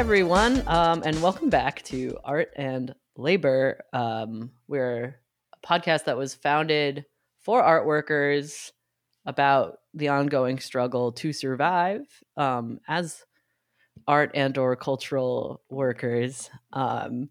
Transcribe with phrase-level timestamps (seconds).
[0.00, 3.84] everyone, um, and welcome back to Art and Labor.
[3.92, 5.20] Um, we're
[5.52, 7.04] a podcast that was founded
[7.40, 8.72] for art workers
[9.26, 12.00] about the ongoing struggle to survive
[12.38, 13.22] um, as
[14.08, 16.48] art and or cultural workers.
[16.72, 17.28] Um,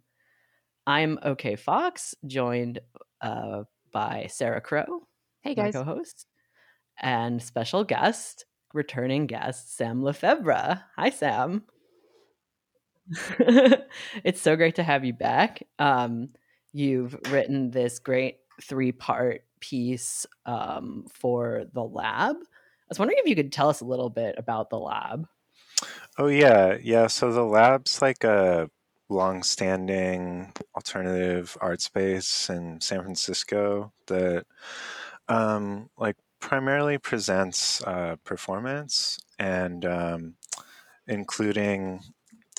[0.86, 2.82] I'm OK Fox, joined
[3.20, 5.08] uh, by Sarah Crow,
[5.42, 5.74] Hey my guys.
[5.74, 6.28] co-host,
[7.02, 10.84] and special guest, returning guest Sam Lefebvre.
[10.98, 11.64] Hi, Sam.
[14.24, 15.64] it's so great to have you back.
[15.78, 16.30] Um,
[16.72, 22.36] you've written this great three-part piece um, for the lab.
[22.36, 25.28] I was wondering if you could tell us a little bit about the lab.
[26.18, 27.08] Oh yeah, yeah.
[27.08, 28.70] So the lab's like a
[29.10, 34.46] long-standing alternative art space in San Francisco that
[35.28, 40.36] um, like primarily presents uh, performance and um,
[41.08, 42.02] including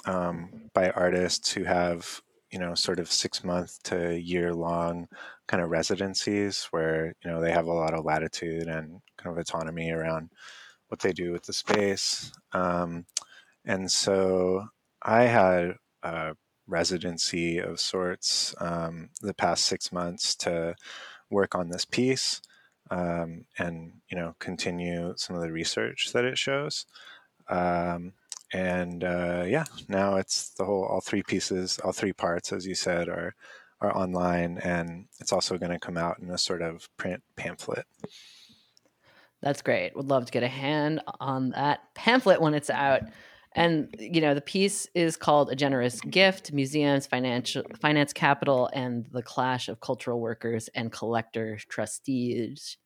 [0.07, 5.09] um, by artists who have you know sort of six month to year long
[5.47, 9.39] kind of residencies where you know they have a lot of latitude and kind of
[9.39, 10.31] autonomy around
[10.89, 12.33] what they do with the space.
[12.53, 13.07] Um,
[13.65, 14.67] and so
[15.03, 16.35] I had a
[16.67, 20.75] residency of sorts um, the past six months to
[21.31, 22.41] work on this piece
[22.91, 26.87] um, and you know continue some of the research that it shows.
[27.49, 28.13] Um,
[28.53, 32.75] and uh, yeah, now it's the whole all three pieces, all three parts, as you
[32.75, 33.35] said, are
[33.81, 37.87] are online, and it's also going to come out in a sort of print pamphlet.
[39.43, 39.97] That's great.
[39.97, 43.03] Would love to get a hand on that pamphlet when it's out.
[43.53, 49.07] And you know, the piece is called "A Generous Gift: Museums, Financial Finance Capital, and
[49.13, 52.77] the Clash of Cultural Workers and Collector Trustees."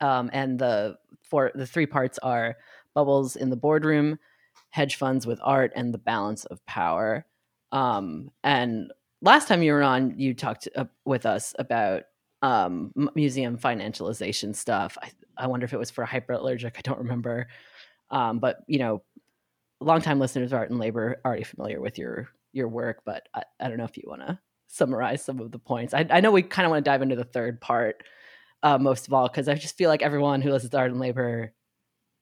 [0.00, 2.56] Um, and the four, the three parts are
[2.94, 4.18] bubbles in the boardroom,
[4.74, 7.24] hedge funds with art, and the balance of power.
[7.70, 12.02] Um, and last time you were on, you talked uh, with us about
[12.42, 14.98] um, museum financialization stuff.
[15.00, 16.72] I, I wonder if it was for hyperallergic.
[16.76, 17.46] I don't remember.
[18.10, 19.02] Um, but you know,
[19.80, 23.02] longtime listeners of Art and Labor already familiar with your your work.
[23.06, 25.94] But I, I don't know if you want to summarize some of the points.
[25.94, 28.02] I, I know we kind of want to dive into the third part
[28.64, 30.98] uh, most of all because I just feel like everyone who listens to Art and
[30.98, 31.54] Labor,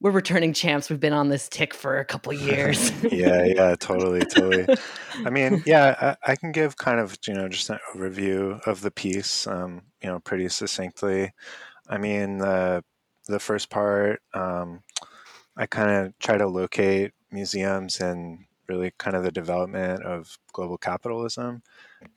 [0.03, 0.89] we're returning champs.
[0.89, 2.91] We've been on this tick for a couple years.
[3.11, 4.67] yeah, yeah, totally, totally.
[5.25, 8.81] I mean, yeah, I, I, can give kind of you know just an overview of
[8.81, 11.31] the piece, um, you know, pretty succinctly.
[11.87, 12.83] I mean, the
[13.27, 14.81] the first part, um,
[15.55, 20.77] I kind of try to locate museums and really kind of the development of global
[20.77, 21.63] capitalism,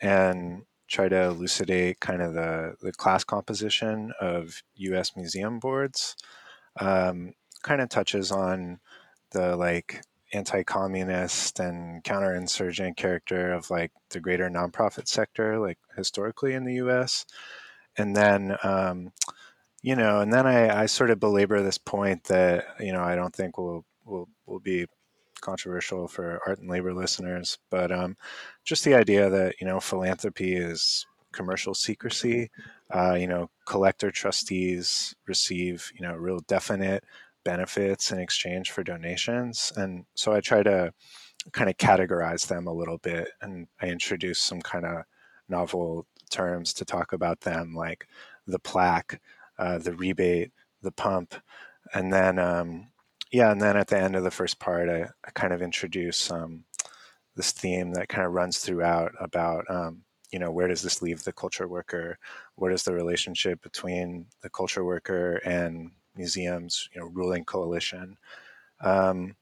[0.01, 5.13] and try to elucidate kind of the the class composition of U.S.
[5.15, 6.17] museum boards.
[6.81, 7.33] Um,
[7.67, 8.79] kind of touches on
[9.33, 10.01] the like
[10.33, 17.27] anti-communist and counterinsurgent character of like the greater nonprofit sector, like historically in the U.S.
[17.99, 19.13] And then, um,
[19.83, 23.15] you know, and then I, I sort of belabor this point that you know I
[23.15, 24.87] don't think will will will be
[25.41, 28.17] controversial for art and labor listeners, but um,
[28.65, 32.51] just the idea that you know philanthropy is commercial secrecy.
[32.91, 37.05] Uh, you know, collector trustees receive you know real definite
[37.47, 39.73] benefits in exchange for donations.
[39.77, 40.93] And so I try to
[41.53, 45.05] kind of categorize them a little bit and I introduce some kind of
[45.49, 48.09] novel terms to talk about them, like
[48.49, 49.21] the plaque,
[49.61, 50.51] uh, the rebate,
[50.83, 51.37] the pump.
[51.95, 52.89] And then, um,
[53.31, 56.31] yeah, and then at the end of the first part, I, I kind of introduce
[56.33, 56.65] um,
[57.37, 60.03] this theme that kind of runs throughout about um,
[60.33, 62.19] you know where does this leave the culture worker
[62.57, 68.17] what is the relationship between the culture worker and museums, you know, ruling coalition.
[68.81, 69.37] Um,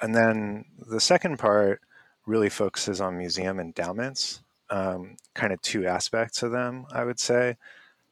[0.00, 1.80] and then the second part
[2.26, 7.56] really focuses on museum endowments, um, kind of two aspects of them, I would say.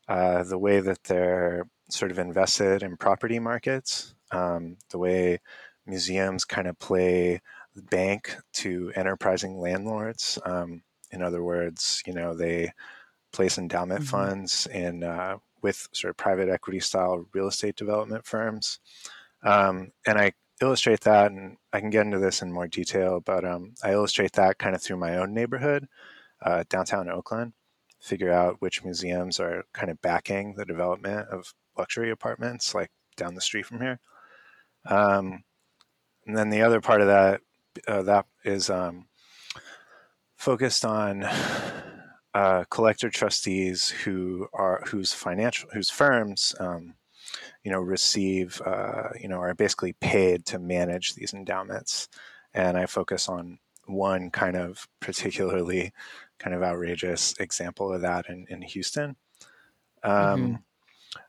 [0.08, 5.40] Uh, the way that they're sort of invested in property markets, um, the way
[5.86, 7.40] museums kind of play
[7.76, 10.38] bank to enterprising landlords.
[10.44, 12.72] Um, in other words, you know, they
[13.32, 14.10] place endowment mm-hmm.
[14.10, 15.36] funds in uh,
[15.66, 18.78] with sort of private equity style real estate development firms.
[19.42, 20.30] Um, and I
[20.62, 24.32] illustrate that, and I can get into this in more detail, but um, I illustrate
[24.34, 25.88] that kind of through my own neighborhood,
[26.40, 27.52] uh, downtown Oakland,
[28.00, 33.34] figure out which museums are kind of backing the development of luxury apartments, like down
[33.34, 33.98] the street from here.
[34.84, 35.42] Um,
[36.26, 37.40] and then the other part of that
[37.88, 39.06] uh, that is um,
[40.36, 41.26] focused on
[42.36, 46.94] uh, collector trustees who are whose financial whose firms um,
[47.64, 52.08] you know receive uh, you know are basically paid to manage these endowments
[52.52, 55.92] and i focus on one kind of particularly
[56.38, 59.16] kind of outrageous example of that in, in Houston.
[60.02, 60.54] Um, mm-hmm.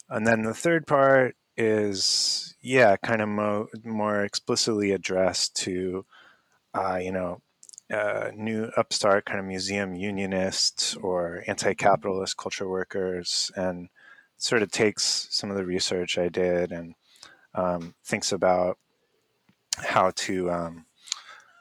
[0.09, 6.05] And then the third part is, yeah, kind of mo- more explicitly addressed to,
[6.73, 7.41] uh, you know,
[7.91, 13.89] uh, new upstart kind of museum unionists or anti-capitalist culture workers, and
[14.37, 16.95] sort of takes some of the research I did and
[17.55, 18.77] um, thinks about
[19.77, 20.85] how to um,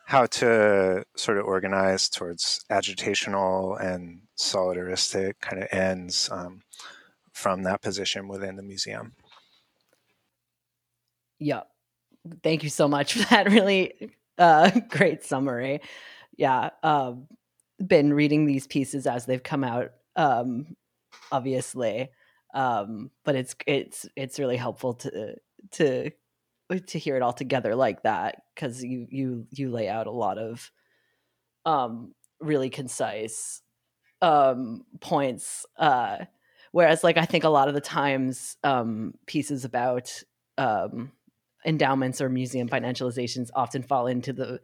[0.07, 6.63] how to sort of organize towards agitational and solidaristic kind of ends um,
[7.33, 9.15] from that position within the museum.
[11.39, 11.63] Yeah.
[12.43, 15.81] Thank you so much for that really uh, great summary.
[16.37, 16.71] Yeah.
[16.83, 17.29] Um,
[17.85, 20.77] been reading these pieces as they've come out, um,
[21.31, 22.11] obviously.
[22.55, 25.37] Um, but it's it's it's really helpful to
[25.73, 26.11] to
[26.87, 30.39] to hear it all together like that because you you you lay out a lot
[30.39, 30.71] of
[31.65, 33.63] um really concise
[34.23, 36.19] um points uh
[36.73, 40.23] whereas like i think a lot of the times um pieces about
[40.59, 41.13] um
[41.65, 44.61] endowments or museum financializations often fall into the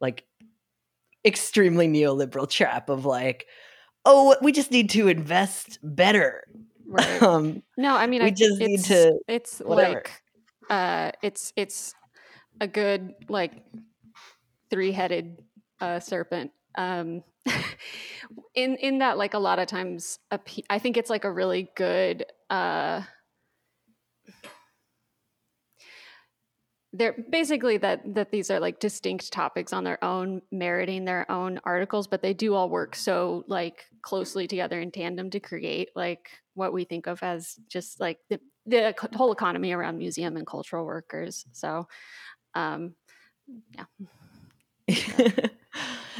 [0.00, 0.24] like
[1.24, 3.46] extremely neoliberal trap of like
[4.04, 6.44] oh we just need to invest better.
[6.86, 7.22] Right.
[7.22, 9.94] Um no i mean we I, just need to it's whatever.
[9.94, 10.10] like
[10.68, 11.94] uh it's it's
[12.60, 13.52] a good like
[14.70, 15.38] three-headed
[15.80, 16.50] uh serpent.
[16.74, 17.22] Um
[18.54, 21.70] in in that like a lot of times a I think it's like a really
[21.76, 23.02] good uh
[26.92, 31.58] they're basically that that these are like distinct topics on their own meriting their own
[31.64, 36.28] articles but they do all work so like closely together in tandem to create like
[36.54, 40.84] what we think of as just like the, the whole economy around museum and cultural
[40.84, 41.46] workers.
[41.52, 41.88] So
[42.54, 42.94] um
[43.70, 43.84] yeah.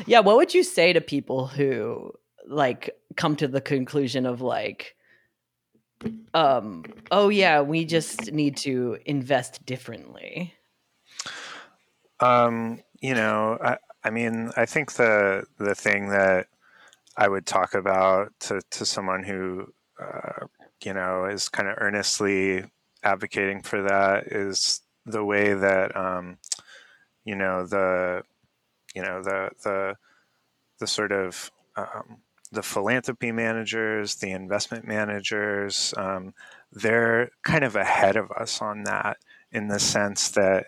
[0.07, 2.13] Yeah what would you say to people who
[2.49, 4.97] like come to the conclusion of like
[6.35, 10.55] um oh yeah we just need to invest differently
[12.23, 16.47] um, you know, I, I mean, I think the the thing that
[17.17, 19.67] I would talk about to, to someone who,
[20.01, 20.47] uh,
[20.85, 22.65] you know, is kind of earnestly
[23.03, 26.39] advocating for that is the way that, um,
[27.25, 28.23] you know, the,
[28.95, 29.97] you know, the the
[30.79, 32.19] the sort of um,
[32.53, 36.35] the philanthropy managers, the investment managers, um,
[36.73, 39.19] they're kind of ahead of us on that
[39.53, 40.67] in the sense that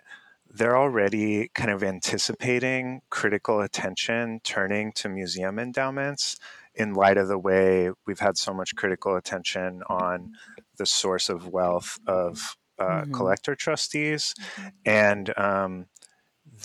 [0.55, 6.37] they're already kind of anticipating critical attention turning to museum endowments
[6.77, 10.33] in light of the way we've had so much critical attention on
[10.77, 13.13] the source of wealth of uh, mm-hmm.
[13.13, 14.35] collector trustees.
[14.39, 14.69] Mm-hmm.
[14.87, 15.87] And um,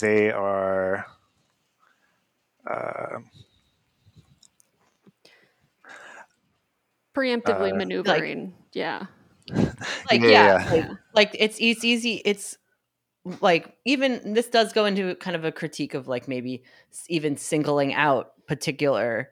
[0.00, 1.06] they are.
[2.68, 3.18] Uh,
[7.14, 9.06] preemptively uh, maneuvering like, yeah
[10.10, 10.70] like yeah, yeah.
[10.70, 12.56] Like, like, it's it's easy it's
[13.40, 16.62] like even this does go into kind of a critique of like maybe
[17.08, 19.30] even singling out particular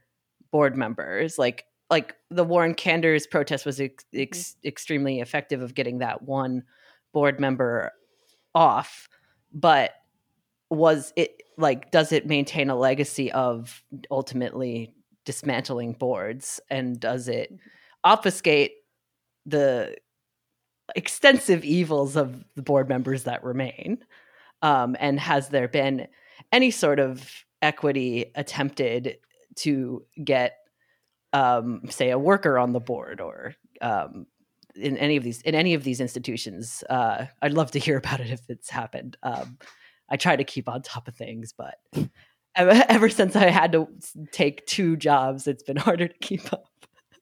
[0.51, 4.21] board members like like the Warren Kanders protest was ex- mm-hmm.
[4.21, 6.65] ex- extremely effective of getting that one
[7.13, 7.93] board member
[8.55, 9.09] off
[9.53, 9.93] but
[10.71, 14.93] was it like does it maintain a legacy of ultimately
[15.25, 17.69] dismantling boards and does it mm-hmm.
[18.05, 18.73] obfuscate
[19.47, 19.97] the
[20.97, 23.99] extensive evils of the board members that remain?
[24.63, 26.09] Um, and has there been
[26.53, 27.31] any sort of
[27.63, 29.19] equity attempted
[29.57, 30.57] to get,
[31.33, 34.27] um, say, a worker on the board or um,
[34.75, 36.83] in any of these in any of these institutions?
[36.89, 39.17] Uh, I'd love to hear about it if it's happened.
[39.23, 39.59] Um,
[40.09, 41.77] I try to keep on top of things, but
[42.55, 43.89] ever, ever since I had to
[44.33, 46.65] take two jobs, it's been harder to keep up.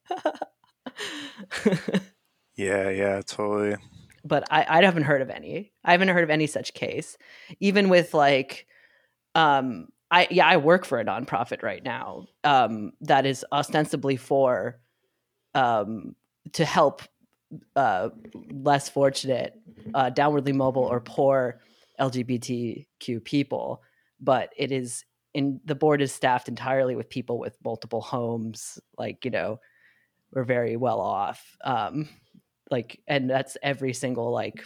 [2.57, 3.77] Yeah, yeah, totally.
[4.25, 5.73] But I, I haven't heard of any.
[5.85, 7.17] I haven't heard of any such case.
[7.61, 8.67] Even with like,
[9.35, 12.27] um, I yeah, I work for a nonprofit right now.
[12.43, 14.81] Um, that is ostensibly for,
[15.55, 16.17] um,
[16.55, 17.03] to help,
[17.77, 18.11] uh,
[18.51, 19.55] less fortunate,
[19.95, 21.61] uh, downwardly mobile or poor
[22.01, 23.83] LGBTQ people.
[24.21, 28.79] But it is in the board is staffed entirely with people with multiple homes.
[28.97, 29.61] Like you know,
[30.33, 31.57] we're very well off.
[31.63, 32.09] Um,
[32.71, 34.65] like and that's every single like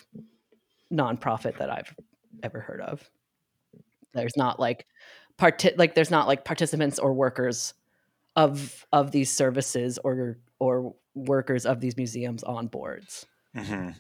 [0.92, 1.94] nonprofit that I've
[2.42, 3.08] ever heard of.
[4.12, 4.86] There's not like
[5.36, 7.74] part like there's not like participants or workers
[8.36, 13.26] of of these services or or workers of these museums on boards.
[13.56, 13.90] Mm-hmm.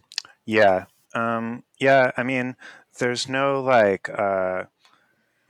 [0.46, 2.12] Yeah, um, yeah.
[2.16, 2.56] I mean,
[2.98, 4.64] there's no like uh,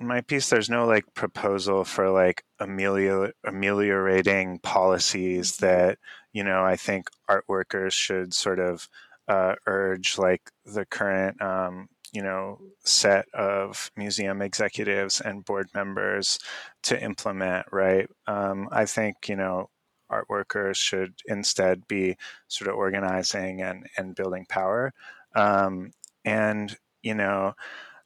[0.00, 5.98] my piece, there's no like proposal for like amelior- ameliorating policies that
[6.32, 8.88] you know I think art workers should sort of
[9.28, 16.38] uh, urge like the current um, you know set of museum executives and board members
[16.84, 17.66] to implement.
[17.72, 18.08] Right?
[18.26, 19.70] Um, I think you know
[20.08, 22.16] art workers should instead be
[22.48, 24.92] sort of organizing and and building power.
[25.34, 25.92] Um,
[26.24, 27.54] and you know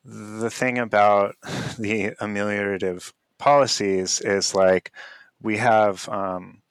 [0.04, 1.36] the thing about
[1.78, 4.92] the ameliorative policies is like
[5.42, 6.62] we have um,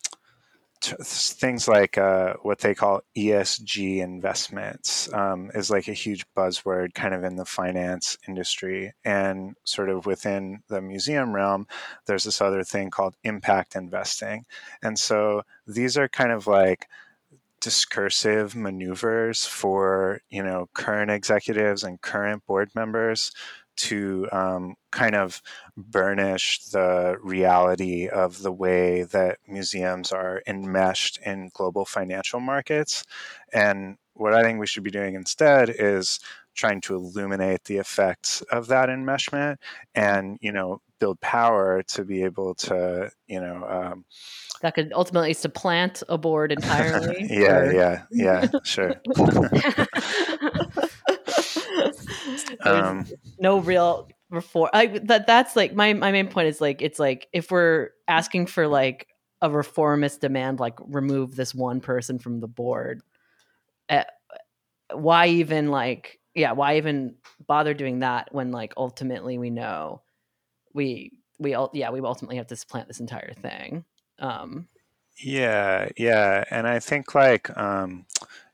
[0.84, 6.94] t- things like uh, what they call ESG investments um, is like a huge buzzword
[6.94, 8.94] kind of in the finance industry.
[9.06, 11.68] And sort of within the museum realm,
[12.06, 14.46] there's this other thing called impact investing.
[14.82, 16.88] And so these are kind of like
[17.64, 23.32] discursive maneuvers for you know current executives and current board members
[23.76, 25.42] to um, kind of
[25.78, 33.04] burnish the reality of the way that museums are enmeshed in global financial markets.
[33.54, 36.20] And what I think we should be doing instead is
[36.54, 39.56] trying to illuminate the effects of that enmeshment
[39.96, 44.06] and you know build power to be able to you know um,
[44.62, 47.18] that could ultimately supplant a board entirely.
[47.30, 47.74] yeah, or...
[47.74, 48.96] yeah, yeah, sure.
[52.64, 53.06] um,
[53.38, 54.70] no real reform.
[54.74, 58.46] I, that that's like my my main point is like it's like if we're asking
[58.46, 59.10] for like
[59.42, 63.02] a reformist demand, like remove this one person from the board,
[63.90, 64.06] uh,
[64.94, 70.02] why even like yeah, why even bother doing that when like ultimately we know
[70.74, 73.86] we we all yeah we ultimately have to supplant this entire thing.
[74.20, 74.68] Um,
[75.22, 78.06] yeah, yeah, and I think like um,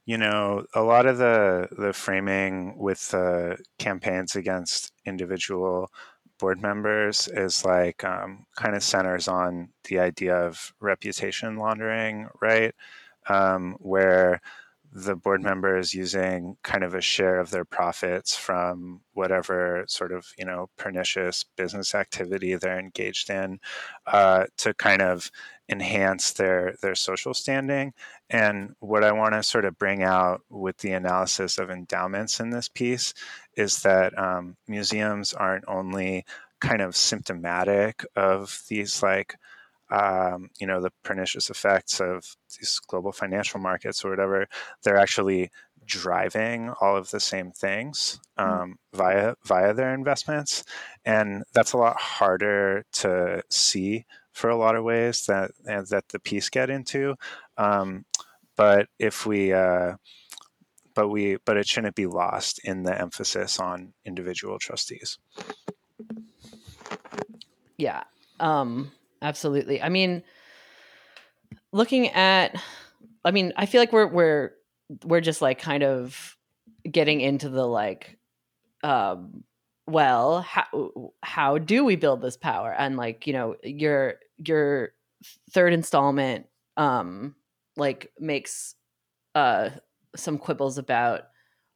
[0.06, 5.92] you know a lot of the the framing with the campaigns against individual
[6.40, 12.74] board members is like um, kind of centers on the idea of reputation laundering, right?
[13.28, 14.42] Um, where
[14.92, 20.12] the board member is using kind of a share of their profits from whatever sort
[20.12, 23.60] of you know pernicious business activity they're engaged in
[24.08, 25.30] uh, to kind of
[25.70, 27.94] enhance their their social standing.
[28.30, 32.50] And what i want to sort of bring out with the analysis of endowments in
[32.50, 33.14] this piece
[33.58, 36.26] is that um, museums aren't only
[36.62, 39.36] kind of symptomatic of these like
[39.92, 44.48] um, you know the pernicious effects of these global financial markets or whatever
[44.84, 45.50] they're actually
[45.86, 48.44] driving all of the same things hmm.
[48.44, 48.52] um,
[48.94, 48.98] mm.
[48.98, 50.64] via via their investments
[51.06, 56.20] and that's a lot harder to see for a lot of ways that that the
[56.20, 57.16] piece get into
[57.58, 58.06] um,
[58.56, 59.96] but if we uh,
[60.94, 65.18] but we but it shouldn't be lost in the emphasis on individual trustees
[67.78, 68.04] yeah
[68.40, 68.92] um
[69.22, 69.82] absolutely.
[69.82, 70.24] I mean,
[71.72, 72.62] looking at,
[73.24, 74.52] I mean, I feel like we're we're
[75.04, 76.38] we're just like kind of
[76.90, 78.18] getting into the like,
[78.84, 79.44] um,
[79.88, 82.74] well, how how do we build this power?
[82.74, 84.90] And like, you know, your your
[85.52, 86.48] third installment,
[86.78, 87.36] um,
[87.76, 88.76] like makes
[89.36, 89.70] uh
[90.16, 91.24] some quibbles about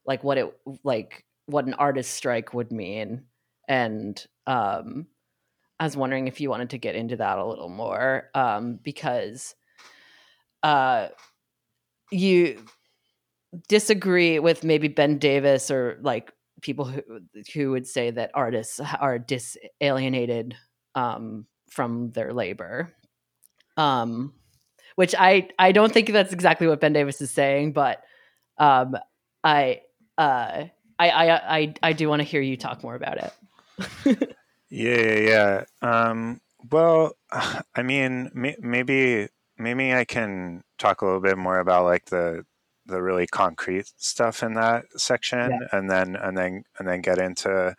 [0.06, 3.22] like what it like what an artist strike would mean
[3.68, 5.06] and um
[5.78, 9.54] I was wondering if you wanted to get into that a little more um, because
[10.62, 11.08] uh,
[12.10, 12.64] you
[13.68, 17.02] disagree with maybe Ben Davis or like people who
[17.52, 20.54] who would say that artists are disalienated
[20.94, 22.92] um, from their labor.
[23.76, 24.32] Um,
[24.96, 28.02] which I I don't think that's exactly what Ben Davis is saying, but
[28.58, 28.96] um,
[29.42, 29.80] I
[30.16, 30.64] uh,
[30.98, 34.36] I I I I do want to hear you talk more about it.
[34.74, 36.08] Yeah, yeah, yeah.
[36.10, 36.40] Um,
[36.72, 42.06] well, I mean, may, maybe maybe I can talk a little bit more about like
[42.06, 42.44] the
[42.86, 45.78] the really concrete stuff in that section, yeah.
[45.78, 47.76] and then and then and then get into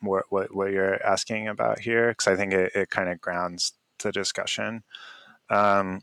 [0.00, 3.72] more what what you're asking about here, because I think it, it kind of grounds
[4.02, 4.82] the discussion.
[5.50, 6.02] Um,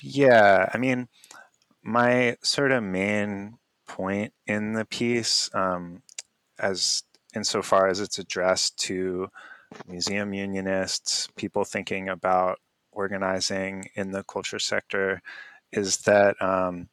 [0.00, 1.08] yeah, I mean,
[1.82, 6.02] my sort of main point in the piece, um,
[6.58, 7.02] as
[7.34, 9.28] insofar as it's addressed to
[9.86, 12.58] museum unionists, people thinking about
[12.92, 15.22] organizing in the culture sector,
[15.72, 16.88] is that um,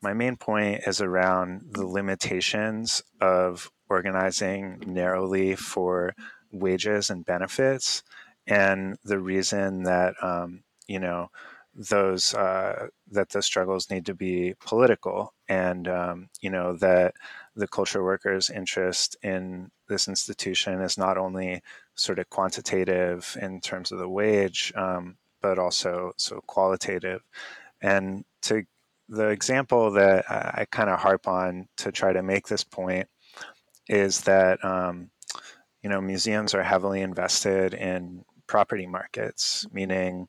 [0.00, 6.14] my main point is around the limitations of organizing narrowly for
[6.52, 8.02] wages and benefits,
[8.46, 11.30] and the reason that um, you know
[11.74, 17.14] those uh, that the struggles need to be political, and um, you know that
[17.54, 21.62] the culture workers' interest in this institution is not only
[21.94, 27.22] sort of quantitative in terms of the wage, um, but also so qualitative.
[27.82, 28.64] And to
[29.08, 33.08] the example that I, I kind of harp on to try to make this point
[33.88, 35.10] is that um,
[35.82, 40.28] you know museums are heavily invested in property markets, meaning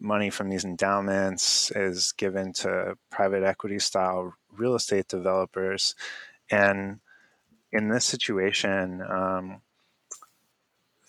[0.00, 5.94] money from these endowments is given to private equity style real estate developers.
[6.52, 7.00] And
[7.72, 9.62] in this situation, um,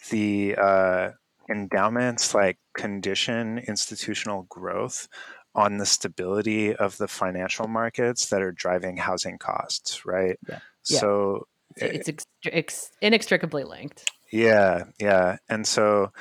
[0.10, 1.10] the uh,
[1.50, 5.08] endowments like condition institutional growth
[5.56, 10.40] on the stability of the financial markets that are driving housing costs, right?
[10.50, 10.60] Yeah.
[10.88, 11.00] yeah.
[11.00, 14.10] So it's ex- ex- inextricably linked.
[14.32, 15.38] Yeah, yeah.
[15.50, 16.12] And so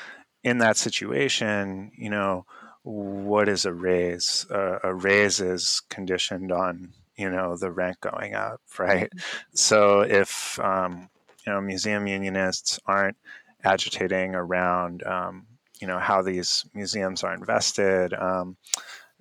[0.44, 2.44] in that situation, you know,
[2.82, 4.44] what is a raise?
[4.50, 9.10] Uh, a raise is conditioned on you know the rent going up, right?
[9.10, 9.54] Mm-hmm.
[9.54, 11.08] So if um,
[11.46, 13.16] you know museum unionists aren't
[13.64, 15.46] agitating around um,
[15.80, 18.56] you know how these museums are invested, um,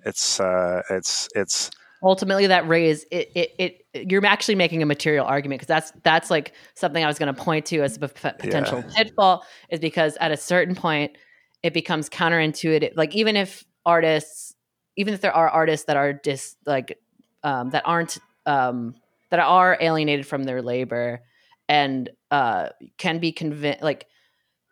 [0.04, 1.70] it's uh, it's it's
[2.02, 3.54] ultimately that raise it, it,
[3.94, 7.32] it you're actually making a material argument because that's that's like something i was going
[7.32, 8.94] to point to as a potential yeah.
[8.96, 11.16] pitfall is because at a certain point
[11.62, 14.54] it becomes counterintuitive like even if artists
[14.96, 16.98] even if there are artists that are just like
[17.44, 18.94] um, that aren't um,
[19.30, 21.22] that are alienated from their labor
[21.68, 22.68] and uh,
[22.98, 24.06] can be convinced like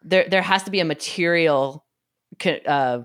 [0.03, 1.85] there there has to be a material
[2.45, 3.01] uh,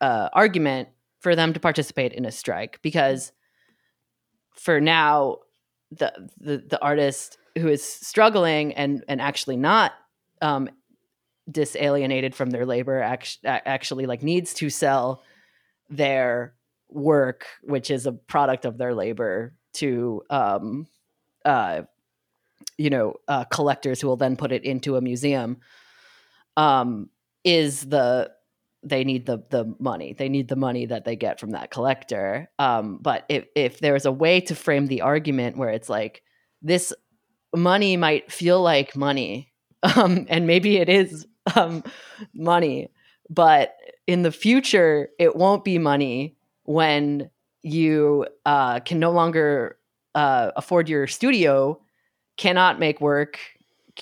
[0.00, 0.88] uh, argument
[1.20, 3.32] for them to participate in a strike because
[4.54, 5.38] for now
[5.90, 9.92] the the, the artist who is struggling and and actually not
[10.40, 10.68] um,
[11.50, 15.22] disalienated from their labor actually, actually like needs to sell
[15.90, 16.54] their
[16.94, 20.86] work, which is a product of their labor, to um,
[21.44, 21.82] uh,
[22.78, 25.58] you know uh, collectors who will then put it into a museum,
[26.56, 27.08] um,
[27.44, 28.30] is the
[28.82, 30.14] they need the the money.
[30.16, 32.50] They need the money that they get from that collector.
[32.58, 36.22] Um, but if if there's a way to frame the argument where it's like
[36.62, 36.92] this
[37.54, 39.52] money might feel like money,
[39.96, 41.84] um, and maybe it is um,
[42.34, 42.90] money,
[43.28, 43.76] but
[44.06, 46.36] in the future it won't be money
[46.72, 47.30] when
[47.62, 49.76] you uh, can no longer
[50.14, 51.80] uh, afford your studio,
[52.36, 53.38] cannot make work,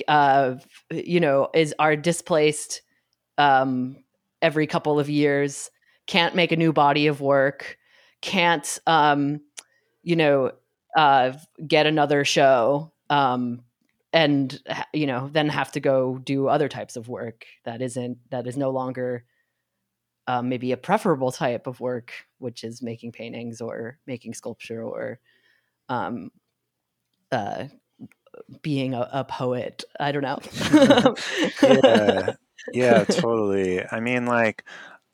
[0.09, 0.54] uh,
[0.90, 2.83] you know, is are displaced
[3.38, 3.96] um,
[4.40, 5.70] every couple of years,
[6.06, 7.76] can't make a new body of work,
[8.22, 9.40] can't, um,
[10.02, 10.52] you know,
[10.96, 11.33] uh,
[11.66, 13.62] get another show, um,
[14.12, 14.61] and
[14.92, 18.56] you know, then have to go do other types of work that isn't that is
[18.56, 19.24] no longer
[20.31, 25.19] um, maybe a preferable type of work, which is making paintings or making sculpture or
[25.88, 26.31] um,
[27.33, 27.64] uh,
[28.62, 29.83] being a, a, poet.
[29.99, 31.14] I don't know.
[31.62, 32.35] yeah,
[32.73, 33.85] yeah, totally.
[33.90, 34.64] I mean, like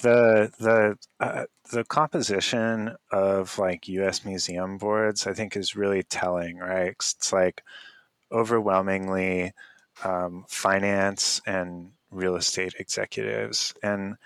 [0.01, 4.23] the the uh, the composition of like U.S.
[4.23, 6.59] museum boards, I think, is really telling.
[6.59, 6.89] Right?
[6.89, 7.63] It's like
[8.31, 9.55] overwhelmingly
[10.05, 14.17] um, finance and real estate executives, and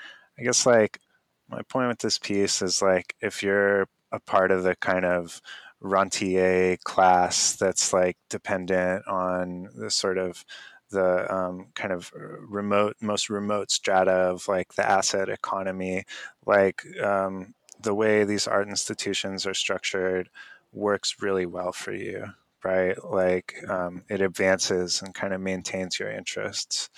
[0.41, 1.01] I guess like
[1.49, 5.41] my point with this piece is like if you're a part of the kind of
[5.81, 10.45] rentier class that's like dependent on the sort of
[10.91, 16.05] the um, kind of remote, most remote strata of like the asset economy,
[16.47, 20.29] like um, the way these art institutions are structured
[20.73, 22.25] works really well for you,
[22.65, 22.97] right?
[23.05, 26.91] Like um, it advances and kind of maintains your interests.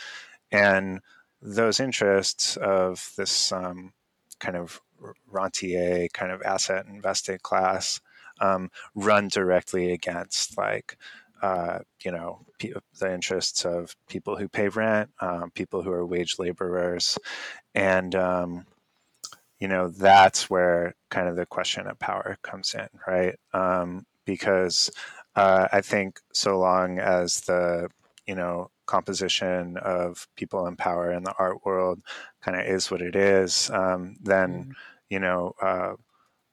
[0.50, 1.00] And
[1.42, 3.92] those interests of this um,
[4.38, 4.80] kind of
[5.30, 8.00] rentier kind of asset invested class
[8.40, 10.96] um, run directly against like
[11.42, 16.36] uh, you know the interests of people who pay rent, um, people who are wage
[16.38, 17.18] laborers,
[17.74, 18.64] and um,
[19.58, 23.34] you know that's where kind of the question of power comes in, right?
[23.52, 24.88] Um, because
[25.34, 27.88] uh, I think so long as the
[28.32, 32.00] you know composition of people in power in the art world
[32.40, 34.70] kind of is what it is, um, then mm-hmm.
[35.10, 35.92] you know uh,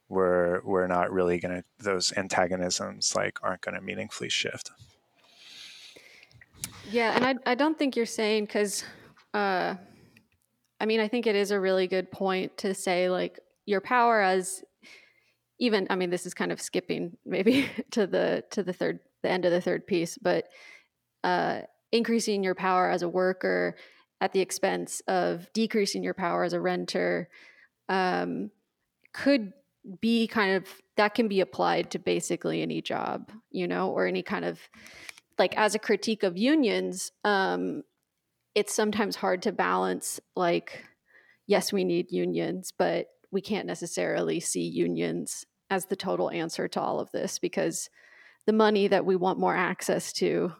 [0.09, 4.71] we're we're not really going to those antagonisms like aren't going to meaningfully shift.
[6.91, 8.83] Yeah, and I I don't think you're saying because.
[9.33, 9.75] Uh,
[10.81, 14.21] I mean, I think it is a really good point to say like your power
[14.21, 14.63] as
[15.59, 19.29] even I mean this is kind of skipping maybe to the to the third the
[19.29, 20.47] end of the third piece, but
[21.23, 23.75] uh, increasing your power as a worker
[24.21, 27.29] at the expense of decreasing your power as a renter
[27.87, 28.51] um,
[29.13, 29.53] could
[30.01, 34.21] be kind of that can be applied to basically any job you know or any
[34.21, 34.59] kind of
[35.39, 37.83] like as a critique of unions, um,
[38.53, 40.83] it's sometimes hard to balance like
[41.47, 46.79] yes, we need unions, but we can't necessarily see unions as the total answer to
[46.79, 47.89] all of this because
[48.45, 50.51] the money that we want more access to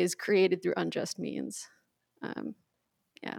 [0.00, 1.66] is created through unjust means.
[2.22, 2.54] Um,
[3.22, 3.38] yeah,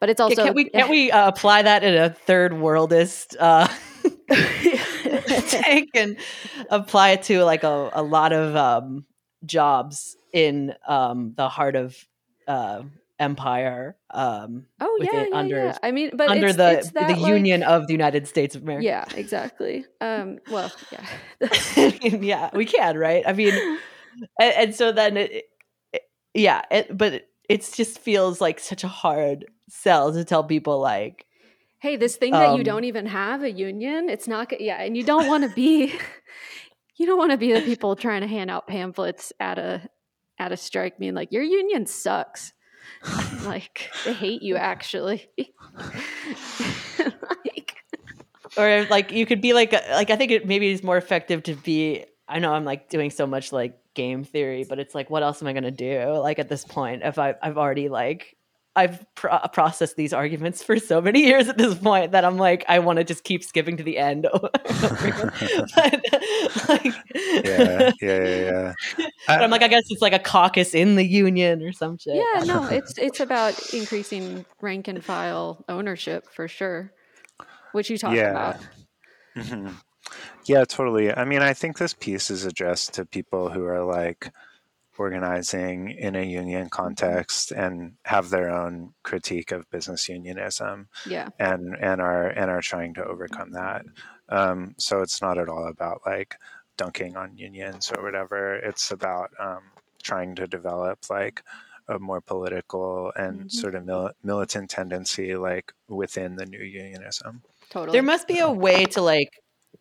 [0.00, 3.68] but it's also can we can we uh, apply that in a third worldist uh,
[5.48, 6.16] take and
[6.70, 9.04] apply it to like a, a lot of um,
[9.44, 11.96] jobs in um, the heart of
[12.48, 12.82] uh,
[13.18, 13.96] empire.
[14.10, 15.78] Um, oh yeah, yeah, under yeah.
[15.82, 18.62] I mean, but under it's, the it's the like, Union of the United States of
[18.62, 18.84] America.
[18.86, 19.84] Yeah, exactly.
[20.00, 23.22] Um, well, yeah, yeah, we can, right?
[23.26, 23.54] I mean,
[24.40, 25.49] and, and so then, it,
[26.34, 30.80] yeah, it, but it, it just feels like such a hard sell to tell people
[30.80, 31.26] like,
[31.80, 34.60] hey, this thing that you Um, don't even have a union, it's not.
[34.60, 35.94] Yeah, and you don't want to be,
[36.96, 39.88] you don't want to be the people trying to hand out pamphlets at a
[40.38, 42.52] at a strike, being like, your union sucks.
[43.44, 45.28] like they hate you, actually.
[46.98, 47.76] like,
[48.56, 51.54] or like you could be like like I think it maybe is more effective to
[51.54, 52.04] be.
[52.30, 55.42] I know I'm like doing so much like game theory, but it's like, what else
[55.42, 56.12] am I gonna do?
[56.18, 58.36] Like at this point, if I I've already like
[58.76, 62.64] I've pro- processed these arguments for so many years at this point that I'm like,
[62.68, 64.28] I want to just keep skipping to the end.
[64.32, 64.52] but,
[66.68, 66.84] like,
[67.44, 69.06] yeah, yeah, yeah, yeah.
[69.26, 72.14] but I'm like, I guess it's like a caucus in the union or some shit.
[72.14, 76.92] yeah, no, it's it's about increasing rank and file ownership for sure,
[77.72, 78.30] which you talk Yeah.
[78.30, 78.56] about.
[79.36, 79.74] Mhm.
[80.52, 81.06] Yeah, totally.
[81.14, 84.32] I mean, I think this piece is addressed to people who are like
[84.98, 91.74] organizing in a union context and have their own critique of business unionism Yeah, and
[91.80, 93.82] and are and are trying to overcome that.
[94.28, 96.36] Um, so it's not at all about like
[96.76, 98.56] dunking on unions or whatever.
[98.56, 99.62] It's about um,
[100.02, 101.42] trying to develop like
[101.88, 103.50] a more political and Mhm.
[103.52, 107.42] sort of mil- militant tendency like within the new unionism.
[107.70, 107.94] totally.
[107.96, 109.30] there must be a way to like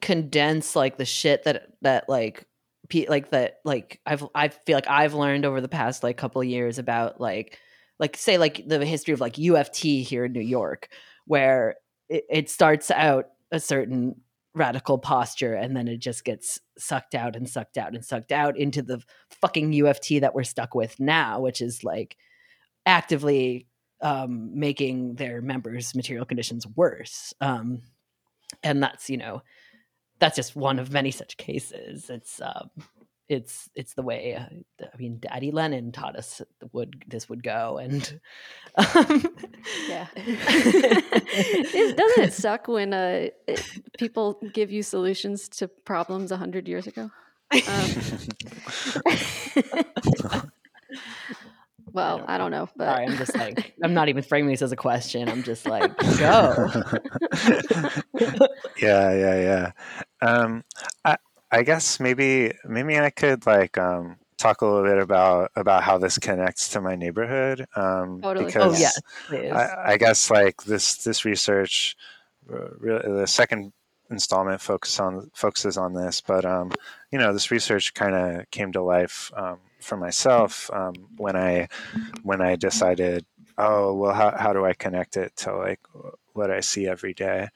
[0.02, 2.46] condense like the shit that that like
[2.90, 6.44] pe- like that like I've I feel like I've learned over the past like couple
[6.44, 7.58] years about like
[8.00, 10.90] like say like the history of like UFT here in New York
[11.26, 11.76] where
[12.08, 14.16] it, it starts out a certain
[14.56, 18.58] radical posture and then it just gets sucked out and sucked out and sucked out
[18.58, 19.02] into the
[19.42, 22.18] fucking UFT that we're stuck with now which is like
[22.86, 23.68] actively
[24.02, 27.34] um, making their members' material conditions worse.
[27.42, 27.82] Um,
[28.64, 29.42] and that's you know
[30.20, 32.10] that's just one of many such cases.
[32.10, 32.70] It's um,
[33.28, 34.46] it's it's the way uh,
[34.84, 36.42] I mean, Daddy Lenin taught us
[36.74, 38.20] would this would go, and
[38.76, 39.26] um,
[39.88, 40.08] Yeah.
[40.16, 43.64] It- Doesn't it suck when uh, it,
[43.98, 47.10] people give you solutions to problems a hundred years ago?
[47.52, 47.90] Um,
[51.92, 54.72] well, I don't know, but Sorry, I'm just like I'm not even framing this as
[54.72, 55.28] a question.
[55.30, 56.70] I'm just like go.
[58.82, 59.72] yeah, yeah, yeah.
[60.22, 60.64] Um,
[61.06, 61.18] I,
[61.52, 65.98] I guess maybe maybe I could like um, talk a little bit about about how
[65.98, 67.66] this connects to my neighborhood.
[67.76, 68.46] Um, Totally.
[68.46, 69.52] Because oh yes, please.
[69.52, 71.96] I, I guess like this this research,
[72.52, 73.74] uh, re- the second
[74.10, 76.72] installment focus on focuses on this, but um,
[77.12, 81.68] you know this research kind of came to life um, for myself um, when I
[82.24, 83.26] when I decided,
[83.58, 85.82] oh well, how how do I connect it to like
[86.34, 87.50] what I see every day?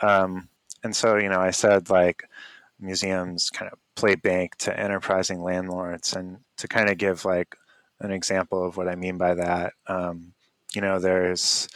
[0.00, 0.48] Um,
[0.84, 2.24] and so you know I said like
[2.80, 7.56] museums kind of play bank to enterprising landlords, and to kind of give like
[8.00, 9.72] an example of what I mean by that.
[9.86, 10.32] Um,
[10.74, 11.68] you know, there's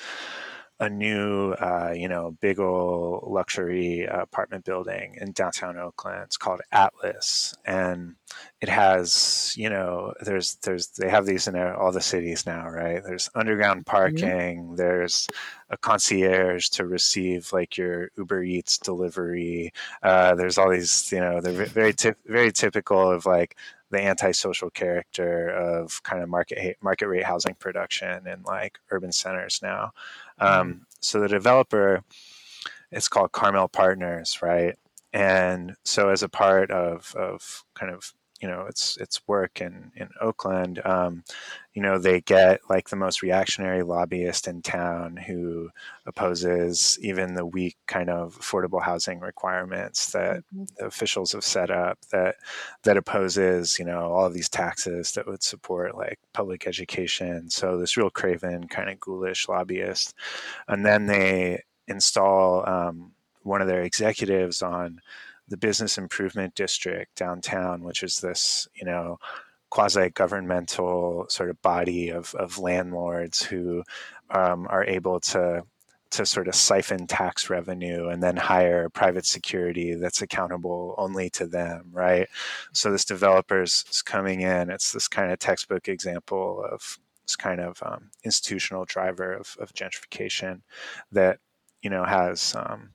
[0.83, 6.23] a new, uh, you know, big old luxury apartment building in downtown Oakland.
[6.25, 8.16] It's called Atlas, and
[8.61, 13.01] it has, you know, there's there's they have these in all the cities now, right?
[13.05, 14.75] There's underground parking.
[14.75, 15.29] There's
[15.71, 19.73] a concierge to receive like your Uber Eats delivery.
[20.03, 21.95] Uh, there's all these, you know, they're very
[22.27, 23.57] very typical of like
[23.92, 29.61] the antisocial character of kind of market market rate housing production in like urban centers
[29.62, 29.92] now.
[30.38, 32.02] Um, so the developer,
[32.90, 34.76] it's called Carmel Partners, right?
[35.12, 39.92] And so as a part of of kind of you know its its work in
[39.96, 41.24] in Oakland, um,
[41.74, 45.70] you know they get like the most reactionary lobbyist in town who
[46.07, 50.42] opposes even the weak kind of affordable housing requirements that
[50.76, 52.37] the officials have set up that
[52.83, 57.48] that opposes you know all of these taxes that would support like public education.
[57.50, 60.14] So this real craven kind of ghoulish lobbyist.
[60.68, 65.00] And then they install um, one of their executives on
[65.48, 69.18] the business improvement district downtown which is this you know
[69.70, 73.83] quasi-governmental sort of body of, of landlords who
[74.31, 75.62] um, are able to
[76.12, 81.46] to sort of siphon tax revenue and then hire private security that's accountable only to
[81.46, 82.28] them, right?
[82.72, 84.70] So this developer's is coming in.
[84.70, 89.72] It's this kind of textbook example of this kind of um, institutional driver of, of,
[89.72, 90.61] gentrification
[91.12, 91.38] that
[91.81, 92.90] you know has um,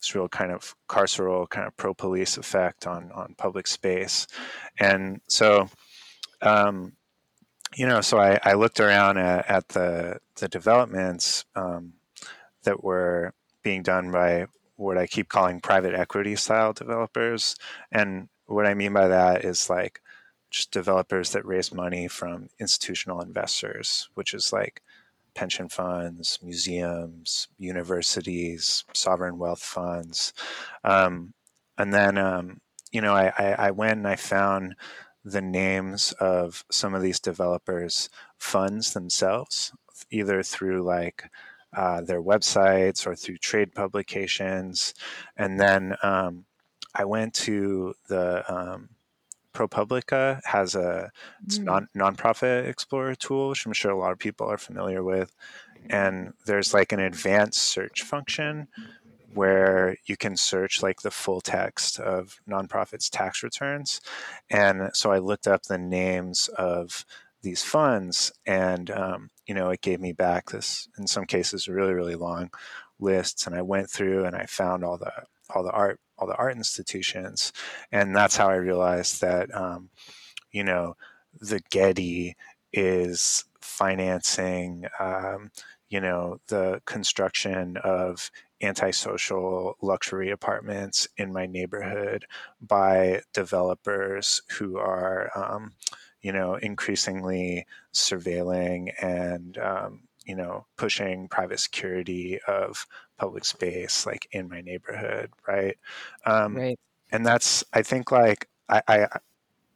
[0.00, 4.26] this real kind of carceral kind of pro police effect on on public space,
[4.78, 5.68] and so
[6.42, 6.92] um,
[7.76, 11.94] you know, so I, I looked around at, at, the the developments um,
[12.62, 17.56] that were being done by what I keep calling private equity style developers,
[17.92, 20.00] and what I mean by that is like
[20.50, 24.82] just developers that raise money from institutional investors, which is like
[25.38, 30.32] pension funds, museums, universities, sovereign wealth funds,
[30.82, 31.32] um,
[31.78, 34.74] and then um, you know I, I, I went and I found
[35.24, 39.72] the names of some of these developers' funds themselves,
[40.10, 41.30] either through like
[41.76, 44.92] uh, their websites or through trade publications.
[45.36, 46.46] And then um,
[46.96, 48.88] I went to the um,
[49.58, 51.10] ProPublica has a
[51.46, 51.62] mm.
[51.62, 55.34] non nonprofit explorer tool, which I'm sure a lot of people are familiar with.
[55.90, 58.68] And there's like an advanced search function
[59.34, 64.00] where you can search like the full text of nonprofits tax returns.
[64.50, 67.04] And so I looked up the names of
[67.42, 71.94] these funds and um, you know it gave me back this in some cases really
[71.94, 72.50] really long
[72.98, 75.12] lists and i went through and i found all the
[75.54, 77.52] all the art all the art institutions
[77.92, 79.90] and that's how i realized that um,
[80.52, 80.96] you know
[81.40, 82.36] the getty
[82.72, 85.50] is financing um,
[85.88, 88.30] you know the construction of
[88.62, 92.24] antisocial luxury apartments in my neighborhood
[92.60, 95.72] by developers who are um,
[96.22, 102.86] you know increasingly surveilling and um, you know pushing private security of
[103.18, 105.76] public space like in my neighborhood right
[106.26, 106.78] um, right
[107.10, 109.06] and that's i think like i, I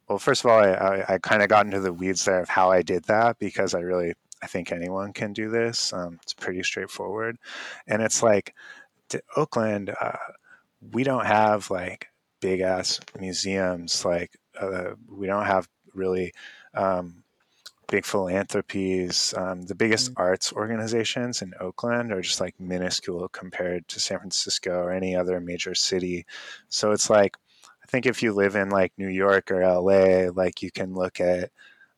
[0.07, 2.49] well first of all i, I, I kind of got into the weeds there of
[2.49, 5.93] how i did that because i really I think anyone can do this.
[5.93, 7.37] Um, it's pretty straightforward,
[7.87, 8.53] and it's like
[9.37, 10.17] Oakland, uh,
[10.91, 12.07] we don't have like
[12.41, 14.03] big ass museums.
[14.03, 16.33] Like uh, we don't have really
[16.73, 17.22] um,
[17.93, 19.35] big philanthropies.
[19.37, 20.23] Um, the biggest mm-hmm.
[20.23, 25.39] arts organizations in Oakland are just like minuscule compared to San Francisco or any other
[25.39, 26.25] major city.
[26.69, 27.37] So it's like
[27.83, 31.19] I think if you live in like New York or LA, like you can look
[31.19, 31.51] at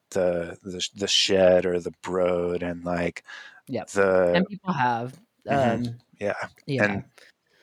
[0.09, 3.23] the the, the shed or the broad and like
[3.69, 5.85] yeah the and people have mm-hmm.
[5.87, 6.33] um, yeah
[6.65, 7.03] yeah and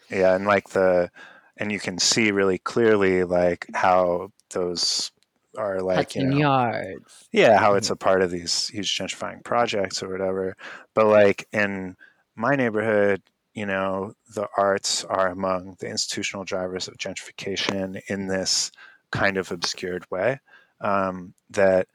[0.09, 1.11] yeah and like the
[1.59, 5.12] and you can see really clearly like how those
[5.59, 7.95] are like you know, yards yeah how it's mm-hmm.
[7.95, 10.57] a part of these huge gentrifying projects or whatever
[10.95, 11.97] but like in
[12.37, 13.23] my neighborhood
[13.55, 18.73] you know the arts are among the institutional drivers of gentrification in this
[19.11, 20.41] kind of obscured way
[20.81, 21.87] um, that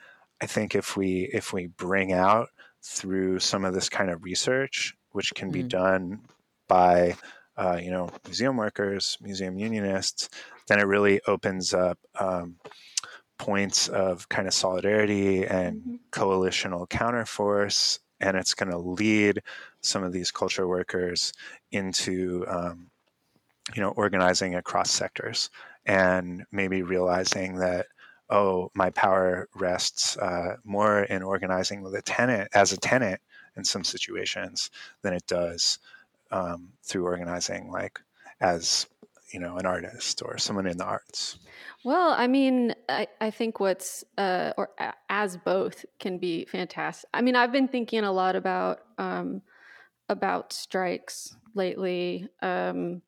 [0.42, 2.50] I think if we if we bring out
[2.82, 5.70] through some of this kind of research, which can be mm.
[5.70, 6.22] done
[6.68, 7.16] by
[7.58, 10.30] uh, you know museum workers, museum unionists,
[10.68, 12.56] then it really opens up um,
[13.38, 15.96] points of kind of solidarity and mm-hmm.
[16.12, 19.42] coalitional counterforce, and it's going to lead
[19.82, 21.34] some of these culture workers
[21.72, 22.90] into um,
[23.76, 25.50] you know organizing across sectors
[25.86, 27.88] and maybe realizing that
[28.30, 33.22] oh, my power rests uh, more in organizing with a tenant as a tenant
[33.56, 34.70] in some situations
[35.02, 35.80] than it does
[36.32, 38.00] um, through organizing like
[38.42, 38.88] as
[39.32, 41.40] you know an artist or someone in the arts.
[41.84, 44.70] Well, I mean, I, I think what's uh, or
[45.10, 47.10] as both can be fantastic.
[47.14, 49.42] I mean, I've been thinking a lot about um,
[50.10, 53.02] about strikes lately, um,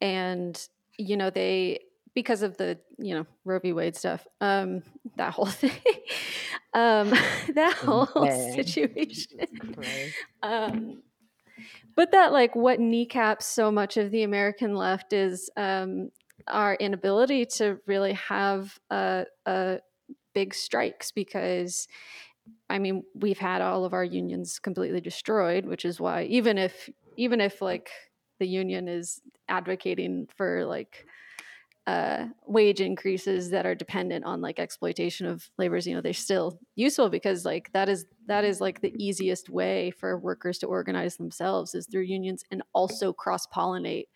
[0.00, 1.80] and you know they
[2.14, 3.72] because of the you know Roe v.
[3.72, 4.82] Wade stuff, um,
[5.16, 5.72] that whole thing,
[6.74, 7.10] um,
[7.54, 8.06] that whole
[8.54, 9.40] situation.
[11.94, 16.10] But that like what kneecaps so much of the American left is um,
[16.48, 19.78] our inability to really have a, a
[20.34, 21.88] big strikes because
[22.68, 26.88] I mean we've had all of our unions completely destroyed, which is why even if
[27.16, 27.90] even if like
[28.38, 31.06] the union is advocating for like
[31.86, 36.60] uh, wage increases that are dependent on like exploitation of laborers you know they're still
[36.76, 41.16] useful because like that is that is like the easiest way for workers to organize
[41.16, 44.06] themselves is through unions and also cross pollinate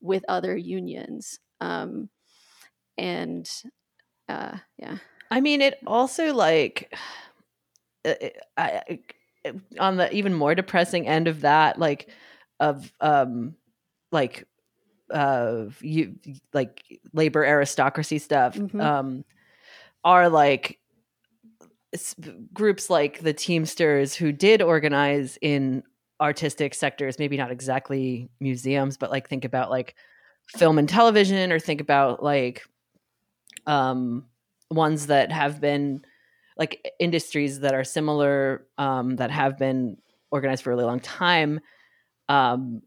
[0.00, 2.08] with other unions um,
[2.98, 3.48] and
[4.28, 4.98] uh, yeah.
[5.30, 6.94] I mean, it also like
[8.04, 8.14] uh,
[8.56, 8.98] I,
[9.78, 12.10] on the even more depressing end of that, like
[12.60, 13.54] of um,
[14.10, 14.46] like
[15.12, 16.14] uh, you
[16.52, 18.80] like labor aristocracy stuff, Mhm.
[18.80, 19.24] um,
[20.04, 20.78] are like
[21.92, 22.16] s-
[22.52, 25.82] groups like the Teamsters who did organize in
[26.20, 29.94] artistic sectors, maybe not exactly museums, but like think about like
[30.48, 32.64] film and television or think about like
[33.66, 34.26] um
[34.70, 36.04] ones that have been
[36.58, 39.96] like industries that are similar um that have been
[40.30, 41.60] organized for a really long time
[42.28, 42.82] um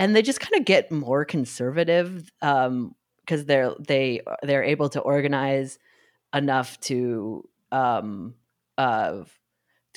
[0.00, 5.00] and they just kind of get more conservative um because they're they they're able to
[5.00, 5.78] organize
[6.34, 8.34] enough to um
[8.78, 9.22] uh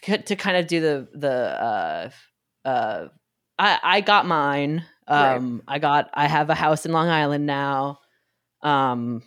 [0.03, 2.09] to, to kind of do the the uh
[2.65, 3.07] uh
[3.57, 5.41] I I got mine Right.
[5.41, 7.99] um I got I have a house in Long Island now
[8.61, 9.23] um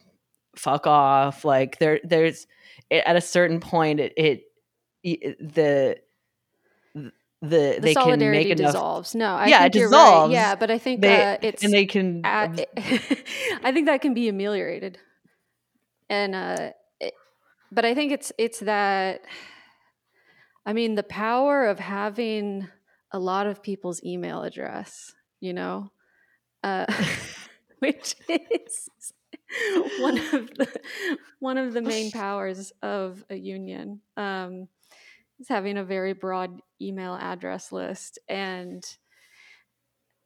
[0.57, 2.47] fuck off like there there's
[2.91, 4.43] at a certain point it, it
[5.55, 5.99] the
[7.43, 9.15] the The they can solidarity make enough dissolves.
[9.15, 10.31] No, I Yeah, it think you're dissolves.
[10.31, 10.33] right.
[10.33, 12.49] Yeah, but I think they uh, it's and they can uh,
[13.65, 14.99] I think that can be ameliorated,
[16.09, 16.71] and uh,
[17.01, 17.15] it,
[17.71, 19.21] but I think it's it's that.
[20.65, 22.67] I mean, the power of having
[23.13, 25.91] a lot of people's email address, you know,
[26.65, 26.87] uh,
[27.79, 28.91] which is
[30.01, 30.69] one of the
[31.39, 34.01] one of the main powers of a union.
[34.17, 34.69] Um,
[35.41, 38.85] is having a very broad email address list and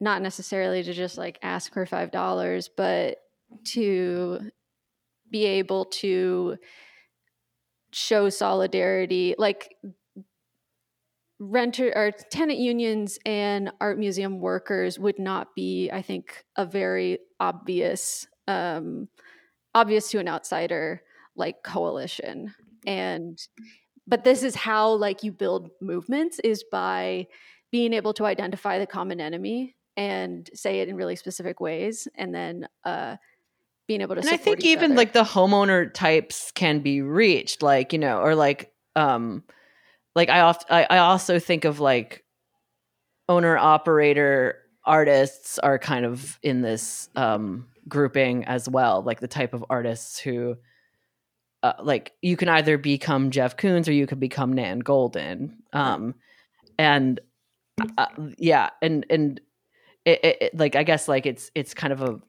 [0.00, 3.18] not necessarily to just like ask for five dollars, but
[3.64, 4.40] to
[5.30, 6.56] be able to
[7.92, 9.74] show solidarity, like
[11.38, 17.18] renter or tenant unions and art museum workers would not be, I think, a very
[17.38, 19.08] obvious, um,
[19.74, 21.02] obvious to an outsider
[21.36, 22.54] like coalition.
[22.86, 23.38] And
[24.10, 27.26] but this is how like you build movements is by
[27.70, 32.34] being able to identify the common enemy and say it in really specific ways and
[32.34, 33.16] then uh
[33.90, 34.98] being able to and I think even other.
[34.98, 39.42] like the homeowner types can be reached, like you know, or like um,
[40.14, 42.22] like I oft I, I also think of like
[43.28, 49.54] owner operator artists are kind of in this um grouping as well, like the type
[49.54, 50.56] of artists who.
[51.62, 56.14] Uh, like you can either become Jeff Koons or you can become Nan Goldin, um,
[56.78, 57.20] and
[57.98, 58.06] uh,
[58.38, 59.40] yeah, and and
[60.04, 62.20] it, it, it- like I guess like it's it's kind of a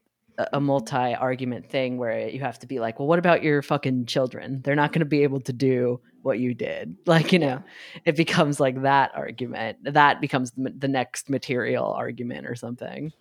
[0.54, 4.06] a multi argument thing where you have to be like, well, what about your fucking
[4.06, 4.62] children?
[4.64, 6.96] They're not going to be able to do what you did.
[7.06, 7.62] Like, you know,
[8.06, 9.78] it becomes like that argument.
[9.84, 13.12] That becomes the, the next material argument or something.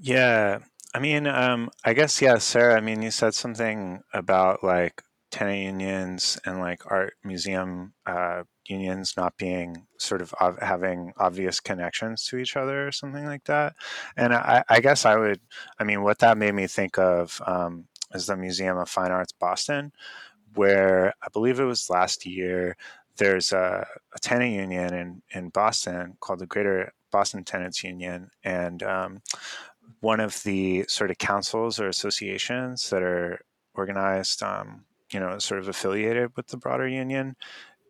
[0.00, 0.58] Yeah,
[0.94, 2.76] I mean, um, I guess yeah, Sarah.
[2.76, 9.14] I mean, you said something about like tenant unions and like art museum uh, unions
[9.16, 13.74] not being sort of ov- having obvious connections to each other or something like that.
[14.16, 15.40] And I, I guess I would,
[15.78, 19.32] I mean, what that made me think of um, is the Museum of Fine Arts
[19.32, 19.92] Boston,
[20.54, 22.76] where I believe it was last year.
[23.16, 28.82] There's a, a tenant union in in Boston called the Greater Boston Tenants Union, and
[28.82, 29.22] um,
[30.00, 33.40] one of the sort of councils or associations that are
[33.74, 37.36] organized, um, you know, sort of affiliated with the broader union,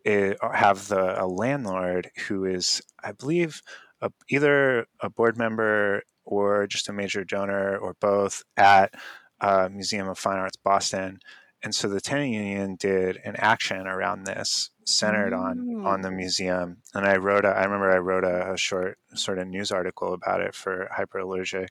[0.04, 3.60] it, have the a landlord who is, I believe,
[4.00, 8.94] a, either a board member or just a major donor or both at
[9.40, 11.18] uh, Museum of Fine Arts Boston.
[11.62, 16.16] And so the tenant union did an action around this centered on on the Mm.
[16.16, 16.82] museum.
[16.94, 20.12] And I wrote a, I remember I wrote a, a short sort of news article
[20.14, 21.68] about it for Hyperallergic.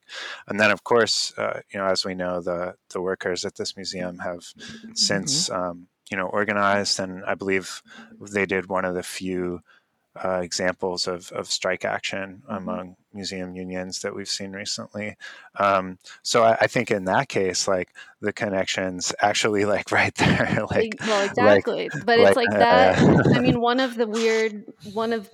[0.48, 3.76] And then of course, uh, you know, as we know, the the workers at this
[3.76, 4.44] museum have
[4.94, 7.82] since um, you know organized, and I believe
[8.20, 9.62] they did one of the few
[10.24, 15.18] uh, examples of, of strike action among museum unions that we've seen recently.
[15.60, 17.90] Um, so I, I think in that case, like
[18.22, 21.90] the connections actually like right there, like well, exactly.
[22.06, 23.02] but it's like uh, that.
[23.02, 25.30] uh, I mean, one of the weird, one of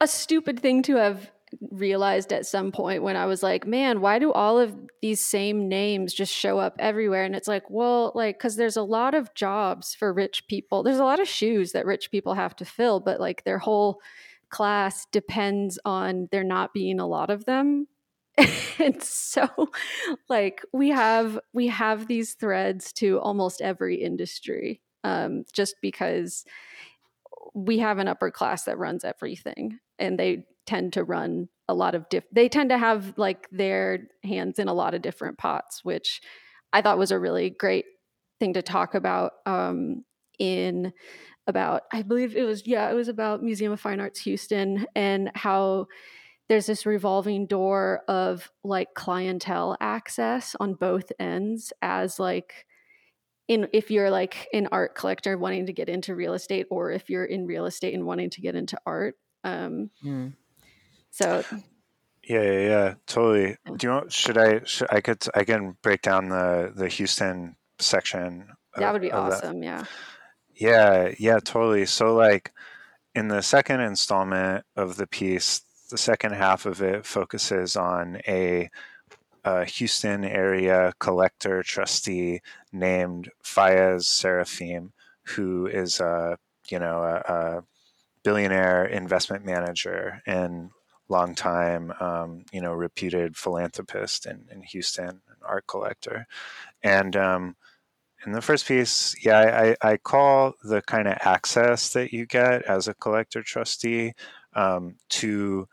[0.00, 1.30] a stupid thing to have
[1.70, 5.68] realized at some point when I was like, man, why do all of these same
[5.68, 7.24] names just show up everywhere?
[7.24, 10.82] And it's like, well, like, because there's a lot of jobs for rich people.
[10.82, 14.00] There's a lot of shoes that rich people have to fill, but like their whole
[14.50, 17.88] class depends on there not being a lot of them.
[18.78, 19.48] and so
[20.28, 26.44] like we have we have these threads to almost every industry um, just because
[27.54, 31.94] we have an upper class that runs everything and they tend to run a lot
[31.94, 35.84] of diff they tend to have like their hands in a lot of different pots
[35.84, 36.20] which
[36.72, 37.86] i thought was a really great
[38.38, 40.04] thing to talk about um,
[40.38, 40.92] in
[41.46, 45.30] about I believe it was yeah it was about Museum of Fine Arts Houston and
[45.34, 45.86] how
[46.48, 52.66] there's this revolving door of like clientele access on both ends as like
[53.46, 57.10] in if you're like an art collector wanting to get into real estate or if
[57.10, 60.32] you're in real estate and wanting to get into art um mm.
[61.14, 61.44] So
[62.24, 63.56] yeah, yeah, yeah, totally.
[63.64, 64.12] Do you want?
[64.12, 64.64] Should I?
[64.64, 65.24] Should I could?
[65.32, 68.48] I can break down the the Houston section.
[68.76, 69.60] That would be awesome.
[69.60, 69.64] That.
[69.64, 69.84] Yeah.
[70.56, 71.86] Yeah, yeah, totally.
[71.86, 72.50] So, like
[73.14, 78.68] in the second installment of the piece, the second half of it focuses on a,
[79.44, 82.40] a Houston area collector trustee
[82.72, 84.90] named Fayez Sarofim,
[85.22, 86.38] who is a
[86.68, 87.64] you know a, a
[88.24, 90.70] billionaire investment manager and
[91.08, 96.26] longtime um, you know reputed philanthropist in, in Houston, an art collector,
[96.82, 97.56] and um,
[98.26, 102.62] in the first piece, yeah, I, I call the kind of access that you get
[102.62, 104.12] as a collector trustee
[104.54, 105.68] um, to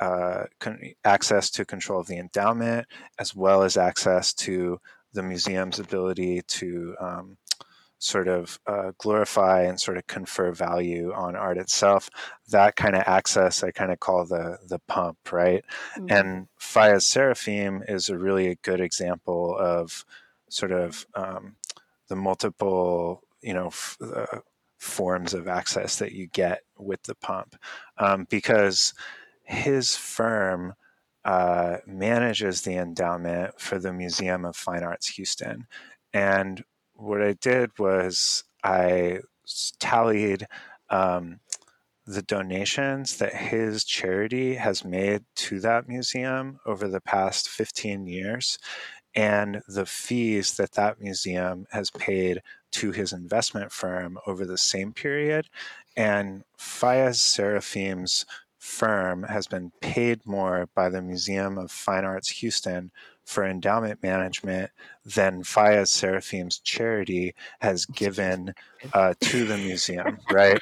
[0.00, 2.86] uh, con- access to control of the endowment,
[3.18, 4.80] as well as access to
[5.12, 7.36] the museum's ability to um,
[8.02, 12.10] sort of uh, glorify and sort of confer value on art itself.
[12.50, 15.64] That kind of access I kind of call the the pump, right?
[15.96, 16.06] Mm-hmm.
[16.10, 20.04] And Fayez Sarofim is a really good example of
[20.48, 21.56] sort of um,
[22.08, 24.40] the multiple, you know, f- uh,
[24.78, 27.54] forms of access that you get with the pump,
[27.98, 28.94] um, because
[29.44, 30.74] his firm
[31.24, 35.66] uh, manages the endowment for the Museum of Fine Arts Houston.
[36.12, 36.64] And
[37.02, 39.18] what I did was I
[39.80, 40.46] tallied
[40.88, 41.40] um,
[42.06, 48.58] the donations that his charity has made to that museum over the past 15 years
[49.14, 52.40] and the fees that that museum has paid
[52.70, 55.46] to his investment firm over the same period.
[55.96, 58.24] And Fayez Sarofim's
[58.58, 62.90] firm has been paid more by the Museum of Fine Arts Houston
[63.24, 64.70] for endowment management
[65.04, 68.54] than Fayez Sarofim's charity has given
[68.92, 70.60] uh, to the museum, right?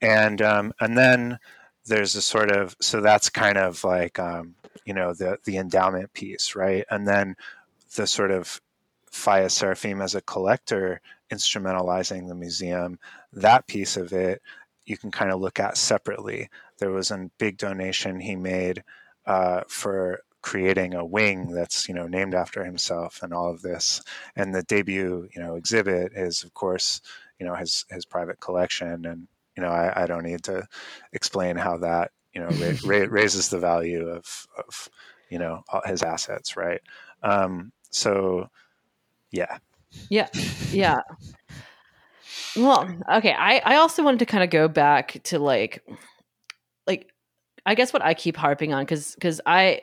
[0.00, 1.38] And um, and then
[1.86, 6.12] there's a sort of so that's kind of like um, you know the the endowment
[6.12, 6.84] piece, right?
[6.90, 7.36] And then
[7.96, 8.60] the sort of
[9.10, 11.00] Fayez Sarofim as a collector
[11.32, 12.98] instrumentalizing the museum,
[13.32, 14.42] that piece of it
[14.86, 16.48] you can kind of look at separately.
[16.78, 18.82] There was a big donation he made
[19.26, 24.02] uh, for creating a wing that's you know named after himself and all of this.
[24.36, 27.00] And the debut you know exhibit is of course
[27.40, 29.26] you know his his private collection, and
[29.56, 30.66] you know I, I don't need to
[31.12, 34.88] explain how that you know ra- ra- raises the value of of
[35.30, 36.80] you know his assets, right?
[37.24, 38.50] Um, so,
[39.30, 39.58] yeah.
[40.10, 40.28] Yeah.
[40.72, 41.00] Yeah.
[42.56, 43.32] Well, okay.
[43.32, 45.82] I, I also wanted to kind of go back to like,
[46.86, 47.10] like,
[47.64, 49.82] I guess what I keep harping on, cause, cause I,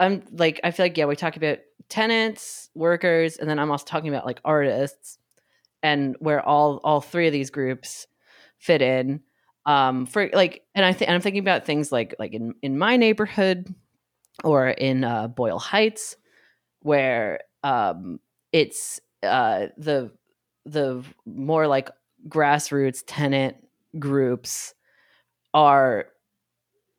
[0.00, 3.84] I'm like, I feel like, yeah, we talk about tenants, workers, and then I'm also
[3.84, 5.18] talking about like artists
[5.82, 8.06] and where all, all three of these groups
[8.58, 9.20] fit in.
[9.66, 12.96] Um, for like, and I think, I'm thinking about things like, like in, in my
[12.96, 13.74] neighborhood
[14.42, 16.16] or in uh, Boyle Heights,
[16.80, 18.20] where um,
[18.52, 20.10] it's uh, the
[20.66, 21.90] the more like
[22.28, 23.56] grassroots tenant
[23.98, 24.74] groups
[25.52, 26.06] are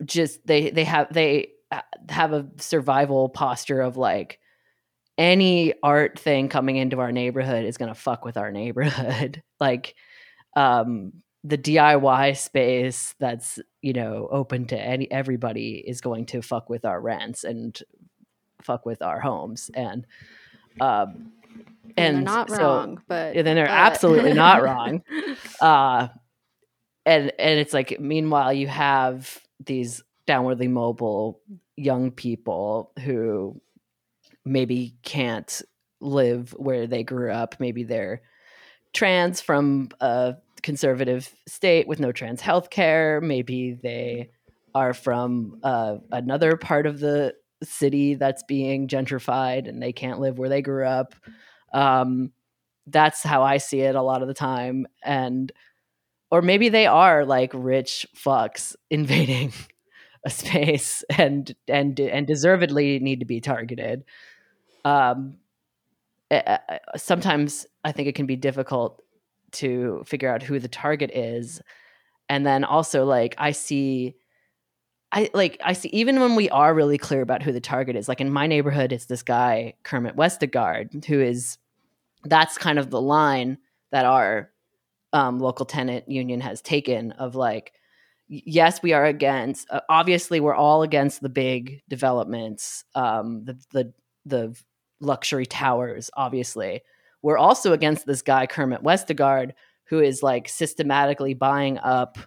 [0.04, 1.50] just they they have they
[2.10, 4.40] have a survival posture of like
[5.18, 9.96] any art thing coming into our neighborhood is going to fuck with our neighborhood like
[10.56, 11.14] um
[11.44, 16.86] the DIY space that's you know open to any everybody is going to fuck with
[16.86, 17.80] our rents and
[18.62, 20.06] fuck with our homes and
[20.82, 21.32] um
[21.98, 23.72] and, and not so, wrong but then they're but.
[23.72, 25.02] absolutely not wrong
[25.62, 26.08] uh
[27.06, 31.42] and and it's like meanwhile you have these downwardly mobile
[31.76, 33.60] young people who
[34.44, 35.62] maybe can't
[36.02, 38.22] live where they grew up maybe they're
[38.94, 44.30] trans from a conservative state with no trans health care maybe they
[44.76, 50.38] are from uh, another part of the city that's being gentrified and they can't live
[50.38, 51.16] where they grew up.
[51.74, 52.32] Um,
[52.88, 54.86] that's how I see it a lot of the time.
[55.02, 55.52] And,
[56.30, 59.54] or maybe they are like rich fucks invading
[60.26, 64.04] a space and, and, and deservedly need to be targeted.
[64.84, 65.38] Um,
[66.98, 69.02] sometimes I think it can be difficult
[69.54, 71.62] to figure out who the target is.
[72.28, 74.16] And then also, like, I see
[75.16, 78.10] I like I see even when we are really clear about who the target is.
[78.10, 81.58] Like in my neighborhood, it's this guy Kermit Westergaard who is
[82.26, 83.58] that's kind of the line
[83.92, 84.52] that our
[85.14, 87.72] um, local tenant union has taken of like
[88.28, 93.94] yes we are against uh, obviously we're all against the big developments um, the, the
[94.26, 94.56] the
[95.00, 96.82] luxury towers obviously.
[97.22, 99.52] We're also against this guy kermit westergaard
[99.86, 102.18] who is like systematically buying up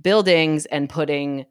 [0.00, 1.46] buildings and putting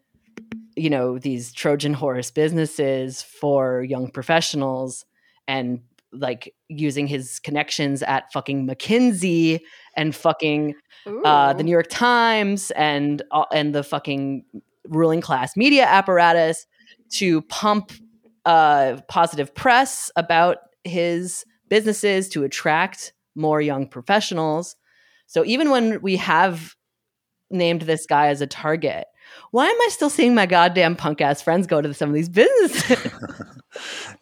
[0.75, 5.05] you know these trojan horse businesses for young professionals
[5.47, 5.81] and
[6.11, 9.59] like using his connections at fucking mckinsey
[9.95, 10.75] and fucking
[11.23, 14.43] uh, the New York Times and uh, and the fucking
[14.87, 16.65] ruling class media apparatus
[17.11, 17.91] to pump
[18.45, 24.75] uh, positive press about his businesses to attract more young professionals.
[25.27, 26.75] So even when we have
[27.51, 29.05] named this guy as a target,
[29.51, 32.29] why am I still seeing my goddamn punk ass friends go to some of these
[32.29, 33.11] businesses?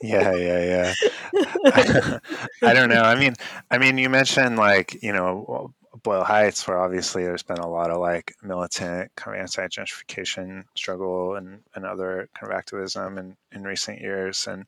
[0.02, 0.94] yeah, yeah,
[1.34, 2.20] yeah.
[2.64, 3.02] I don't know.
[3.02, 3.34] I mean,
[3.72, 7.92] I mean, you mentioned like you know Boyle Heights, where obviously there's been a lot
[7.92, 13.64] of like militant kind of anti-gentrification struggle and, and other kind of activism in, in
[13.64, 14.48] recent years.
[14.48, 14.66] And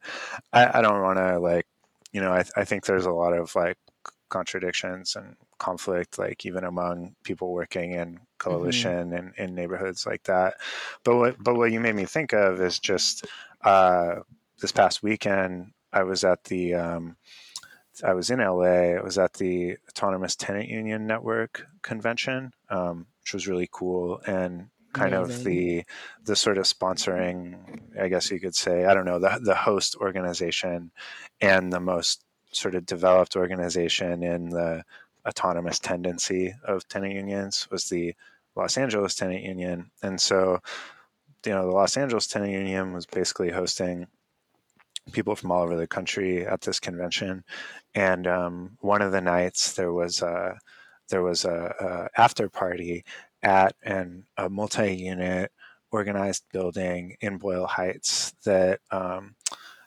[0.54, 1.66] I, I don't want to like,
[2.12, 3.78] you know, I, I think there's a lot of like
[4.30, 8.24] contradictions and conflict, like even among people working in mm-hmm.
[8.38, 9.14] coalition mm-hmm.
[9.14, 10.56] and in neighborhoods like that.
[11.04, 13.26] But what, but what you made me think of is just
[13.64, 14.16] uh,
[14.60, 17.18] this past weekend, I was at the, um,
[18.04, 18.96] I was in LA.
[18.98, 24.70] I was at the Autonomous Tenant Union Network convention, um, which was really cool and
[24.94, 25.36] kind Amazing.
[25.36, 25.84] of the
[26.26, 27.58] the sort of sponsoring,
[28.00, 30.92] I guess you could say, I don't know, the the host organization
[31.42, 34.84] and the most sort of developed organization in the
[35.28, 38.16] autonomous tendency of tenant unions was the
[38.56, 40.60] Los Angeles Tenant Union, and so
[41.46, 44.08] you know the Los Angeles Tenant Union was basically hosting
[45.12, 47.44] people from all over the country at this convention.
[47.96, 50.58] And um, one of the nights there was a
[51.10, 53.04] there was a, a after party
[53.42, 55.52] at an, a multi-unit
[55.92, 59.36] organized building in Boyle Heights that um,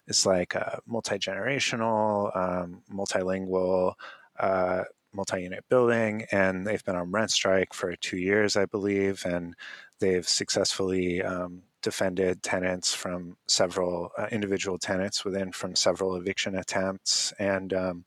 [0.09, 3.95] is like a multi-generational, um, multilingual,
[4.41, 4.83] uh,
[5.13, 9.55] multi-unit building, and they've been on rent strike for two years, I believe, and
[10.01, 17.33] they've successfully um, defended tenants from several uh, individual tenants within from several eviction attempts.
[17.39, 18.05] And um,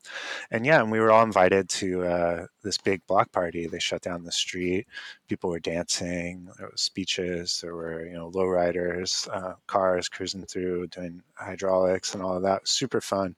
[0.50, 3.66] and yeah and we were all invited to uh, this big block party.
[3.66, 4.86] They shut down the street.
[5.28, 6.48] People were dancing.
[6.58, 7.60] There was speeches.
[7.62, 12.66] There were you know lowriders uh, cars cruising through doing hydraulics and all of that.
[12.66, 13.36] Super fun.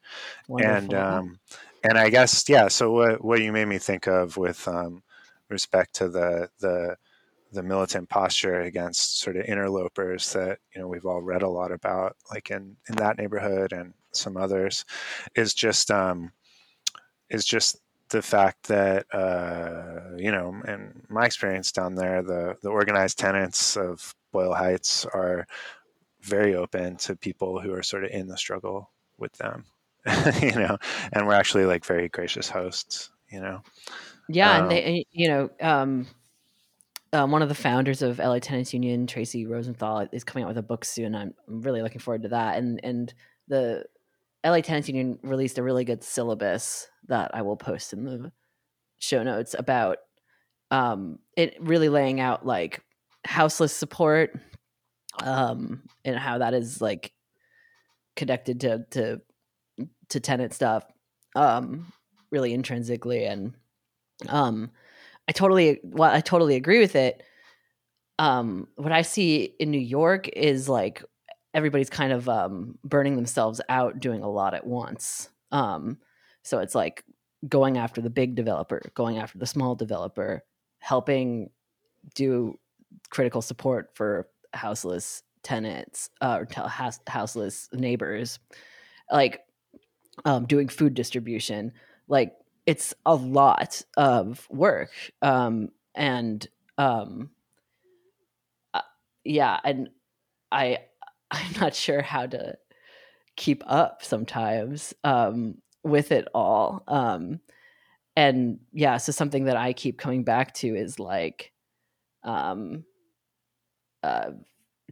[0.49, 0.76] Wonderful.
[0.76, 1.39] and um,
[1.84, 5.03] and I guess yeah so what what you made me think of with um,
[5.49, 6.97] respect to the the
[7.53, 11.72] the militant posture against sort of interlopers that you know we've all read a lot
[11.72, 14.84] about, like in in that neighborhood and some others,
[15.34, 16.32] is just um,
[17.30, 17.78] is just
[18.11, 23.76] the fact that uh, you know, in my experience down there, the the organized tenants
[23.76, 25.46] of Boyle Heights are
[26.20, 29.64] very open to people who are sort of in the struggle with them,
[30.42, 30.76] you know,
[31.12, 33.62] and we're actually like very gracious hosts, you know.
[34.28, 36.07] Yeah, um, and they, you know, um,
[37.12, 40.59] um, one of the founders of LA Tenants Union, Tracy Rosenthal, is coming out with
[40.59, 41.14] a book soon.
[41.14, 42.59] I'm, I'm really looking forward to that.
[42.59, 43.12] And and
[43.48, 43.84] the
[44.44, 48.32] LA Tenants Union released a really good syllabus that I will post in the
[48.98, 49.98] show notes about
[50.70, 52.82] um, it really laying out like
[53.24, 54.38] houseless support
[55.22, 57.12] um, and how that is like
[58.16, 59.20] connected to to
[60.09, 60.84] to tenant stuff
[61.36, 61.92] um,
[62.30, 63.54] really intrinsically and
[64.28, 64.70] um
[65.29, 67.22] I totally well, I totally agree with it.
[68.18, 71.05] Um, what I see in New York is like
[71.55, 75.29] everybody's kind of um, burning themselves out doing a lot at once.
[75.53, 75.99] Um,
[76.43, 77.05] so it's like
[77.49, 80.43] going after the big developer, going after the small developer,
[80.79, 81.51] helping
[82.14, 82.59] do
[83.11, 88.39] critical support for houseless tenants uh, or house, houseless neighbors,
[89.11, 89.41] like
[90.24, 91.72] um, doing food distribution,
[92.09, 92.33] like
[92.69, 94.91] it's a lot of work
[95.23, 96.47] um, and
[96.77, 97.31] um,
[98.75, 98.83] uh,
[99.25, 99.89] yeah and
[100.53, 100.79] i
[101.31, 102.59] i'm not sure how to
[103.37, 107.41] keep up sometimes um, with it all um,
[108.16, 111.53] and yeah so something that i keep coming back to is like
[112.23, 112.85] um,
[114.03, 114.33] uh,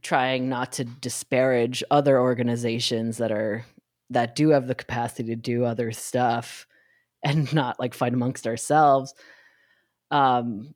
[0.00, 3.66] trying not to disparage other organizations that are
[4.08, 6.66] that do have the capacity to do other stuff
[7.26, 9.12] and not like fight amongst ourselves.
[10.10, 10.74] Um,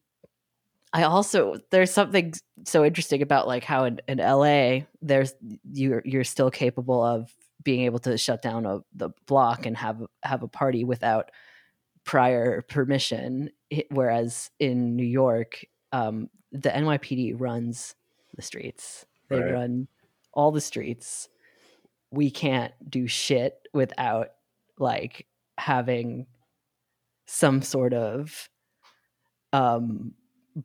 [0.93, 2.35] I also there's something
[2.65, 5.33] so interesting about like how in, in LA there's
[5.73, 7.33] you're you're still capable of
[7.63, 11.31] being able to shut down a, the block and have have a party without
[12.05, 13.51] prior permission
[13.91, 17.95] whereas in new york um, the nypd runs
[18.35, 19.53] the streets they Right.
[19.53, 19.87] run
[20.33, 21.29] all the streets
[22.11, 24.29] we can't do shit without
[24.79, 25.27] like
[25.59, 26.27] having
[27.33, 28.49] some sort of
[29.53, 30.13] um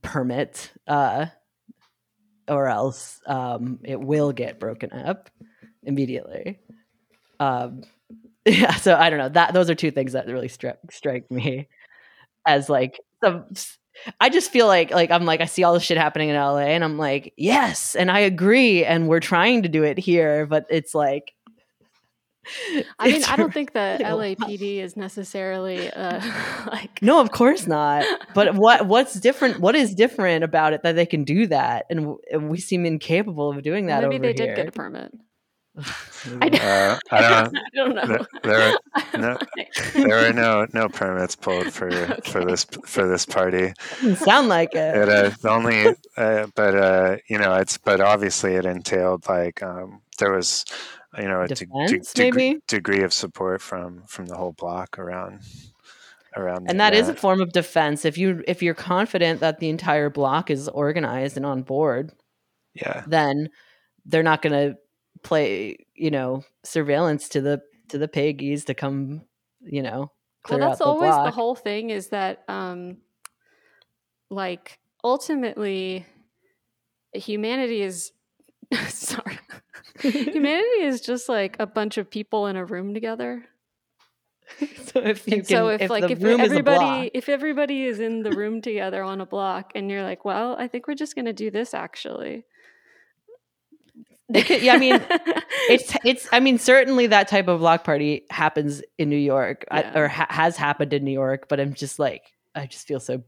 [0.02, 1.28] permit uh
[2.48, 5.30] or else um it will get broken up
[5.84, 6.60] immediately.
[7.40, 7.84] Um
[8.46, 11.68] yeah so i don't know that those are two things that really strike strike me
[12.46, 13.44] as like some
[14.22, 16.58] i just feel like like i'm like i see all this shit happening in la
[16.58, 20.66] and i'm like yes and i agree and we're trying to do it here but
[20.70, 21.35] it's like
[23.00, 26.22] I mean, I don't think the you know, LAPD is necessarily uh,
[26.68, 28.06] like No, of course not.
[28.34, 29.60] But what what's different?
[29.60, 33.50] What is different about it that they can do that, and, and we seem incapable
[33.52, 34.04] of doing that?
[34.04, 35.14] maybe over they did get a permit.
[36.38, 37.58] Maybe Uh, I don't.
[37.58, 38.26] I don't know.
[38.44, 38.80] There,
[39.12, 39.38] there, no,
[39.94, 41.92] there were no no permits pulled for
[42.24, 43.74] for this for this party.
[44.02, 44.96] doesn't sound like it.
[44.96, 50.02] It uh, only, uh, but uh, you know, it's but obviously it entailed like um,
[50.18, 50.66] there was,
[51.18, 52.62] you know, a de- de- degree, maybe?
[52.68, 55.42] degree of support from from the whole block around
[56.36, 56.70] around.
[56.70, 58.06] and that is a form of defense.
[58.06, 62.12] If you if you're confident that the entire block is organized and on board,
[62.74, 63.50] yeah, then
[64.06, 64.78] they're not going to
[65.24, 69.22] play, you know, surveillance to the to the piggies to come,
[69.62, 70.12] you know,
[70.50, 72.98] well that's out the always the whole thing is that um
[74.30, 76.06] like ultimately
[77.14, 78.12] humanity is
[78.88, 79.40] sorry
[80.02, 83.46] humanity is just like a bunch of people in a room together.
[84.94, 87.30] So if you and so can- if, like if room is a block- everybody if
[87.30, 90.88] everybody is in the room together on a block and you're like well i think
[90.88, 92.46] we're just going to do this actually.
[94.34, 95.02] Could- yeah, I mean,
[95.70, 99.66] it's it's i mean certainly that type of block party happens in new york.
[99.72, 103.00] I- or ha- has happened in new york but i'm just like i just feel
[103.00, 103.24] so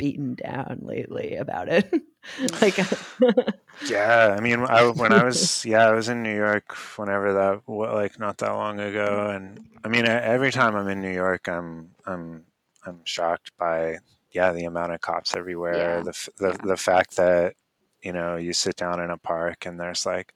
[0.00, 1.92] beaten down lately about it
[2.62, 2.78] like
[3.80, 4.34] yeah.
[4.36, 8.18] I mean, I, when I was yeah, I was in New York whenever that like
[8.20, 12.44] not that long ago, and I mean, every time I'm in New York, I'm I'm
[12.86, 13.98] I'm shocked by
[14.32, 16.02] yeah the amount of cops everywhere.
[16.02, 16.02] Yeah.
[16.02, 16.58] The the Yeah.
[16.62, 17.54] the fact that
[18.02, 20.34] you know you sit down in a park and there's like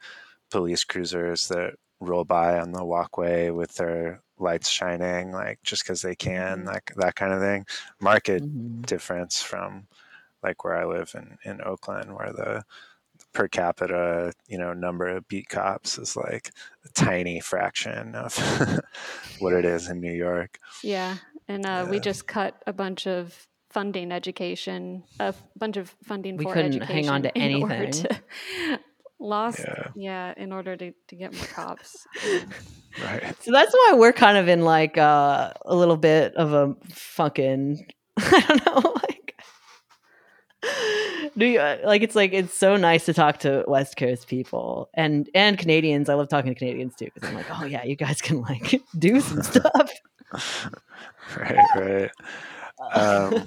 [0.51, 6.03] police cruisers that roll by on the walkway with their lights shining like just because
[6.03, 6.73] they can Mhm.
[6.73, 7.65] that that kind of thing
[8.01, 8.85] market Mhm.
[8.87, 9.87] difference from
[10.43, 12.65] like where I live in, in Oakland, where the
[13.33, 16.51] per capita, you know, number of beat cops is like
[16.85, 18.37] a tiny fraction of
[19.39, 20.59] what it is in New York.
[20.83, 21.17] Yeah,
[21.49, 26.37] and uh, we just cut a bunch of funding education, a f- bunch of funding
[26.37, 26.95] We for couldn't education.
[26.95, 28.03] hang on to in order anything.
[28.03, 28.21] to-
[29.25, 29.89] lost, Yeah.
[29.97, 30.35] yeah.
[30.37, 32.07] in order to, to get more cops.
[32.27, 32.45] Yeah.
[33.05, 33.43] Right.
[33.43, 37.85] so that's why we're kind of in like uh, a little bit of a fucking
[38.19, 39.35] i don't know like
[41.37, 44.91] do you uh, like it's like it's so nice to talk to west coast people
[44.95, 47.97] and and canadians i love talking to canadians too because i'm like oh yeah you
[47.97, 49.91] guys can like do some stuff
[51.37, 51.59] Right.
[51.77, 52.11] Right.
[52.93, 53.45] Um,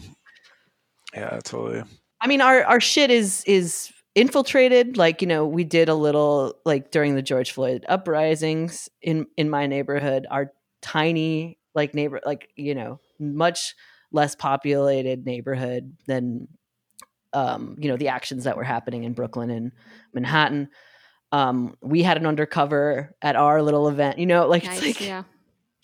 [1.13, 1.83] yeah, totally.
[2.21, 4.97] I mean, our our shit is is infiltrated.
[4.97, 9.49] Like you know, we did a little like during the George Floyd uprisings in in
[9.49, 10.25] my neighborhood.
[10.29, 10.51] Our
[10.81, 13.75] tiny like neighbor, like you know, much
[14.11, 16.47] less populated neighborhood than
[17.33, 19.71] um, you know the actions that were happening in Brooklyn and
[20.13, 20.69] Manhattan.
[21.31, 24.17] Um, we had an undercover at our little event.
[24.17, 25.23] You know, like nice, it's like yeah.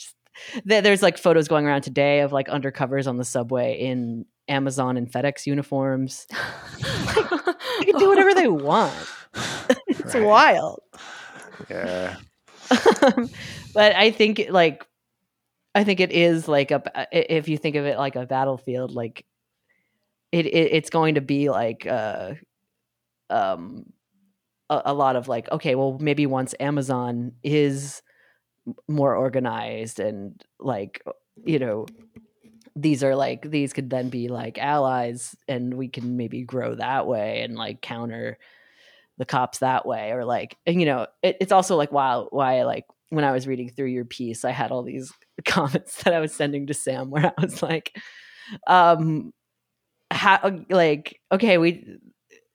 [0.66, 4.98] there- there's like photos going around today of like undercovers on the subway in Amazon
[4.98, 6.28] and FedEx uniforms.
[7.80, 8.94] They can do whatever they want.
[9.88, 10.24] It's Right.
[10.24, 10.80] wild.
[11.70, 12.18] Yeah.
[13.74, 14.86] but I think like
[15.76, 16.82] I think it is like a
[17.12, 19.26] if you think of it like a battlefield like
[20.32, 22.34] it, it it's going to be like uh
[23.30, 23.86] um
[24.70, 28.02] a, a lot of like okay well maybe once Amazon is
[28.88, 31.02] more organized and like
[31.44, 31.86] you know
[32.76, 37.06] these are like these could then be like allies and we can maybe grow that
[37.06, 38.38] way and like counter
[39.18, 42.86] the cops that way or like you know it, it's also like wow why like
[43.10, 45.14] when i was reading through your piece i had all these
[45.46, 47.96] comments that i was sending to sam where i was like
[48.68, 49.32] um
[50.10, 52.00] how like okay we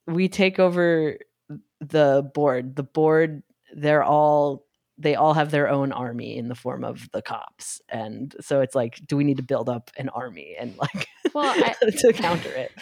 [0.06, 1.18] we take over
[1.80, 2.76] the board.
[2.76, 3.42] The board
[3.74, 4.64] they're all
[4.98, 8.74] they all have their own army in the form of the cops and so it's
[8.74, 12.50] like do we need to build up an army and like Well, I- to counter
[12.50, 12.72] it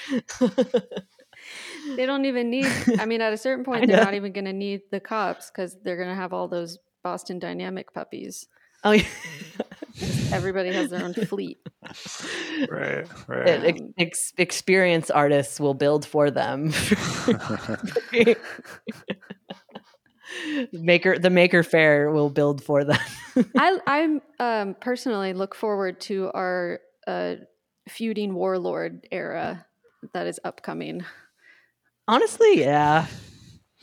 [1.97, 2.67] they don't even need.
[2.99, 5.77] I mean, at a certain point, they're not even going to need the cops because
[5.85, 8.49] they're going to have all those Boston Dynamic puppies.
[8.83, 9.05] oh yeah.
[10.33, 11.59] Everybody has their own fleet.
[12.69, 13.81] right, right.
[13.81, 16.73] Um, ex- experience artists will build for them.
[20.73, 22.99] maker the Maker Faire will build for them.
[23.57, 27.37] I I um, personally look forward to our uh,
[27.89, 29.67] feuding warlord era
[30.13, 31.05] that is upcoming.
[32.09, 33.07] Honestly, yeah.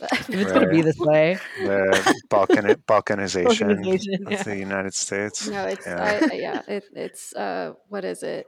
[0.00, 4.42] if it's going to be this way, the Balkan balkanization, Balkanization, of yeah.
[4.42, 5.48] the United States.
[5.48, 6.02] No, it's Yeah.
[6.02, 8.46] I, I- yeah, it, it's uh, what is it?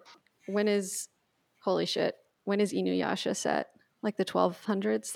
[0.48, 1.08] When is
[1.62, 2.14] holy shit?
[2.44, 3.68] When is Inuyasha set?
[4.06, 5.12] Like the 1200s,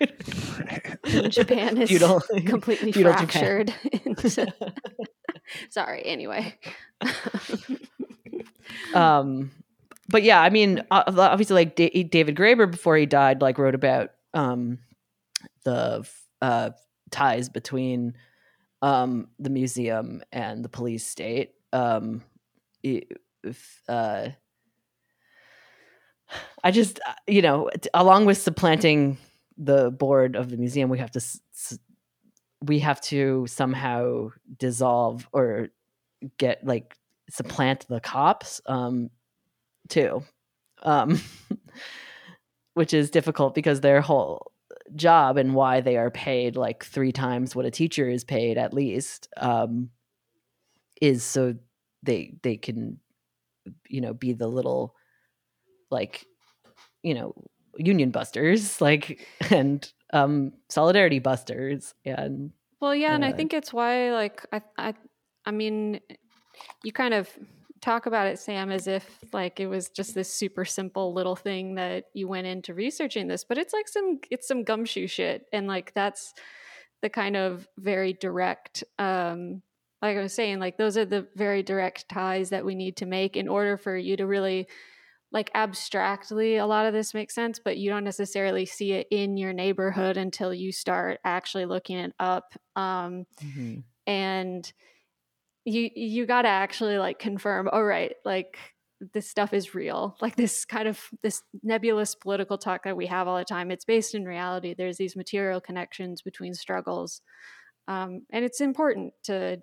[0.00, 1.30] 1300s?
[1.30, 3.74] Japan is Feudal- completely feudal fractured.
[4.06, 4.50] into-
[5.68, 6.02] Sorry.
[6.06, 6.54] Anyway,
[8.94, 9.50] um
[10.08, 14.10] but yeah i mean obviously like Da- david graeber before he died like wrote about
[14.34, 14.78] um
[15.64, 16.08] the
[16.40, 16.70] uh
[17.10, 18.14] ties between
[18.82, 22.22] um the museum and the police state um
[22.82, 24.28] if, uh
[26.64, 29.16] i just uh, you know along with supplanting
[29.58, 31.20] the board of the museum we have to
[32.62, 35.68] we have to somehow dissolve or
[36.38, 36.96] get like
[37.30, 39.10] supplant the cops um
[39.88, 40.22] too
[40.82, 41.20] um
[42.74, 44.52] which is difficult because their whole
[44.94, 48.72] job and why they are paid like three times what a teacher is paid at
[48.72, 49.90] least um
[51.00, 51.54] is so
[52.02, 52.98] they they can
[53.88, 54.94] you know be the little
[55.90, 56.26] like
[57.02, 57.34] you know
[57.76, 63.72] union busters like and um solidarity busters and well, yeah, and I Uh, think it's
[63.72, 64.94] why, like, I, I,
[65.46, 66.00] I mean,
[66.84, 67.28] you kind of
[67.80, 71.76] talk about it, Sam, as if like it was just this super simple little thing
[71.76, 75.66] that you went into researching this, but it's like some, it's some gumshoe shit, and
[75.66, 76.34] like that's
[77.02, 79.62] the kind of very direct um
[80.02, 83.06] like i was saying like those are the very direct ties that we need to
[83.06, 84.66] make in order for you to really
[85.32, 89.36] like abstractly a lot of this makes sense but you don't necessarily see it in
[89.36, 93.24] your neighborhood until you start actually looking it up um
[94.06, 94.72] and
[95.64, 98.56] you you got to actually like confirm all right like
[99.12, 100.16] this stuff is real.
[100.20, 103.84] Like this kind of this nebulous political talk that we have all the time it's
[103.84, 104.74] based in reality.
[104.74, 107.20] There's these material connections between struggles
[107.88, 109.58] um, and it's important to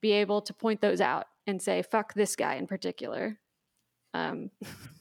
[0.00, 3.38] be able to point those out and say fuck this guy in particular
[4.14, 4.50] um,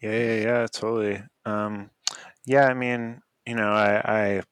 [0.00, 1.22] Yeah, yeah, yeah, totally.
[1.44, 1.90] Um,
[2.46, 4.42] yeah, I mean, you know, I,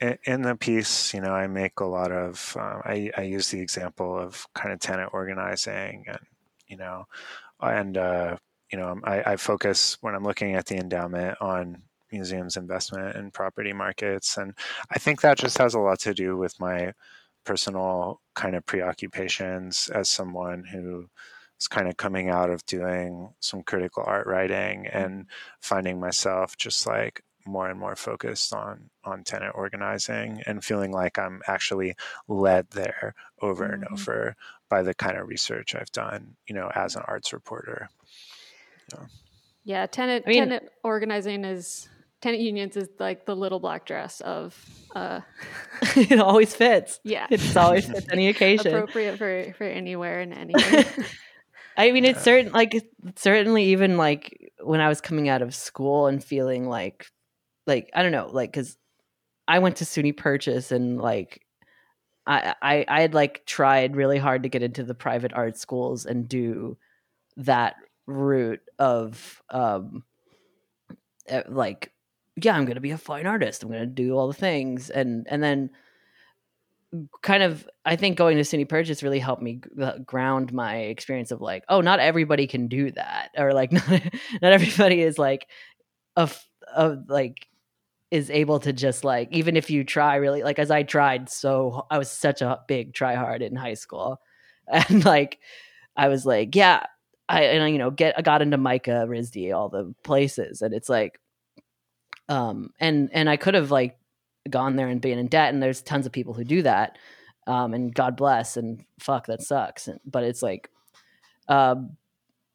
[0.00, 3.50] I in the piece, you know, I make a lot of, um, I, I use
[3.50, 6.20] the example of kind of tenant organizing and,
[6.68, 7.06] you know,
[7.60, 8.36] and, uh,
[8.72, 13.32] you know, I, I focus when I'm looking at the endowment on museums investment and
[13.34, 14.36] property markets.
[14.38, 14.54] And
[14.90, 16.94] I think that just has a lot to do with my
[17.44, 21.08] personal kind of preoccupations as someone who
[21.60, 25.26] is kind of coming out of doing some critical art writing and
[25.60, 31.18] finding myself just like more and more focused on on tenant organizing and feeling like
[31.18, 31.94] I'm actually
[32.28, 33.92] led there over and Mhm.
[33.92, 34.36] over
[34.68, 37.88] by the kind of research I've done, you know, as an arts reporter.
[39.64, 39.86] yeah.
[39.86, 41.88] Tenant I mean- tenant organizing is
[42.20, 44.54] tenant unions is like the little black dress of
[44.94, 45.20] uh,
[45.96, 47.00] it always fits.
[47.04, 47.26] Yeah.
[47.30, 48.74] It's always fits any occasion.
[48.74, 50.84] Appropriate for for anywhere and anywhere
[51.78, 52.74] I mean, it's certain like
[53.16, 57.06] certainly even like when I was coming out of school and feeling like,
[57.66, 58.76] like I don't know, like because
[59.46, 61.40] I went to SUNY Purchase and like
[62.26, 66.04] I I I had like tried really hard to get into the private art schools
[66.04, 66.76] and do
[67.36, 67.76] that
[68.06, 70.02] route of um
[71.28, 71.92] eh, like
[72.42, 73.62] yeah I'm gonna be a fine artist.
[73.62, 74.90] I'm gonna do all the things.
[74.90, 75.70] And and then
[77.22, 81.30] kind of I think going to SUNY Purchase really helped me uh, ground my experience
[81.30, 85.46] of like, oh, not everybody can do that, or like not, not everybody is like
[86.16, 86.30] a,
[86.74, 87.46] a like
[88.10, 91.86] is able to just like even if you try really like as I tried so
[91.90, 94.20] I was such a big try hard in high school,
[94.68, 95.38] and like
[95.96, 96.86] I was like, yeah,
[97.28, 100.72] I and I, you know get I got into MICA RISD all the places, and
[100.72, 101.20] it's like,
[102.28, 103.97] um, and and I could have like
[104.50, 106.98] gone there and been in debt and there's tons of people who do that
[107.46, 110.70] um and god bless and fuck that sucks and, but it's like
[111.48, 111.96] um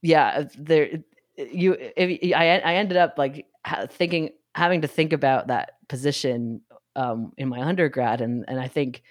[0.01, 0.89] yeah there
[1.37, 3.47] you if, I, I ended up like
[3.89, 6.61] thinking having to think about that position
[6.95, 9.01] um in my undergrad and and i think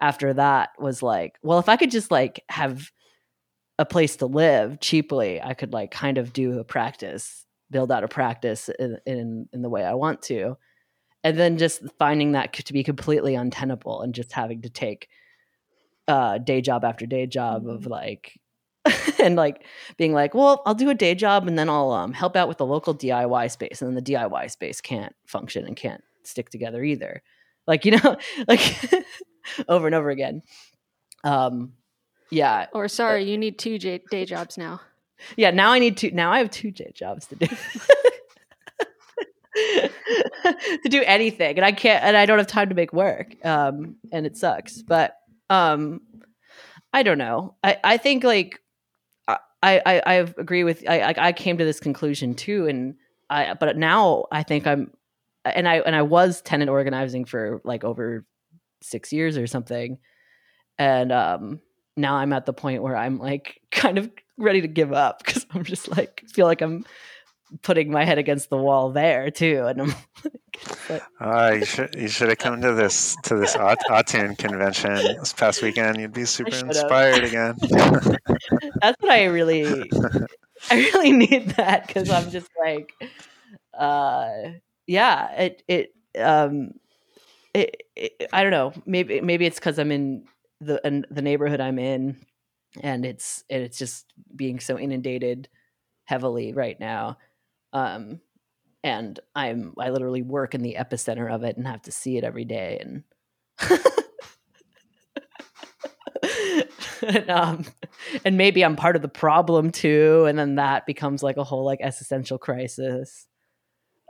[0.00, 2.90] after that was like well if i could just like have
[3.78, 8.04] a place to live cheaply i could like kind of do a practice build out
[8.04, 10.56] a practice in in, in the way i want to
[11.26, 15.08] and then just finding that to be completely untenable and just having to take
[16.08, 17.70] uh, day job after day job Mm-hmm.
[17.70, 18.38] of like
[19.20, 19.64] and like
[19.96, 22.58] being like, well, I'll do a day job and then I'll um, help out with
[22.58, 26.84] the local DIY space, and then the DIY space can't function and can't stick together
[26.84, 27.22] either.
[27.66, 28.16] Like you know,
[28.46, 28.60] like
[29.68, 30.42] over and over again.
[31.24, 31.72] Um,
[32.30, 34.80] yeah, Or sorry, you need two j- day jobs now.
[35.36, 35.50] yeah.
[35.50, 37.46] Now I need two Now I have two day jobs to do.
[40.82, 43.96] to do anything and i can't and i don't have time to make work um
[44.12, 45.16] and it sucks but
[45.50, 46.00] um
[46.92, 47.54] i don't know.
[47.62, 48.60] I i think like
[49.28, 52.94] i i i agree with i i I came to this conclusion too and
[53.30, 54.90] i but now i think i'm
[55.44, 58.24] and i and i was tenant organizing for like over
[58.82, 59.98] six years or something
[60.78, 61.60] and um
[61.96, 65.46] now i'm at the point where i'm like kind of ready to give up because
[65.52, 66.84] i'm just like feel like i'm
[67.62, 69.94] putting my head against the wall there too and i'm
[70.88, 75.32] like, Uh, you should you should have come to this to this Aut- convention this
[75.32, 76.00] past weekend.
[76.00, 77.56] You'd be super inspired again.
[78.82, 79.90] that's what i really
[80.70, 82.92] i really need that because i'm just like
[83.78, 84.30] uh
[84.86, 86.72] yeah it it um
[87.54, 90.24] it, it i don't know maybe maybe it's because i'm in
[90.60, 92.16] the in the neighborhood i'm in
[92.82, 95.48] and it's and it's just being so inundated
[96.04, 97.16] heavily right now
[97.76, 98.20] um
[98.84, 102.24] and i'm i literally work in the epicenter of it and have to see it
[102.24, 103.02] every day and
[107.02, 107.64] and, um,
[108.24, 111.64] and maybe I'm part of the problem too, and then that becomes like a whole
[111.64, 113.26] like existential crisis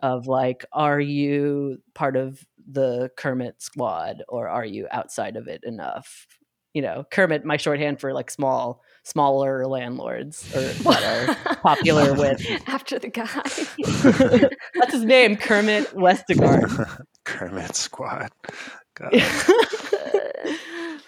[0.03, 5.63] of like, are you part of the Kermit squad or are you outside of it
[5.65, 6.27] enough?
[6.75, 12.45] You know, Kermit, my shorthand for like small, smaller landlords or that are popular with.
[12.67, 13.29] After the guy.
[14.75, 17.05] That's his name, Kermit Westergaard.
[17.25, 18.33] Kermit Squad.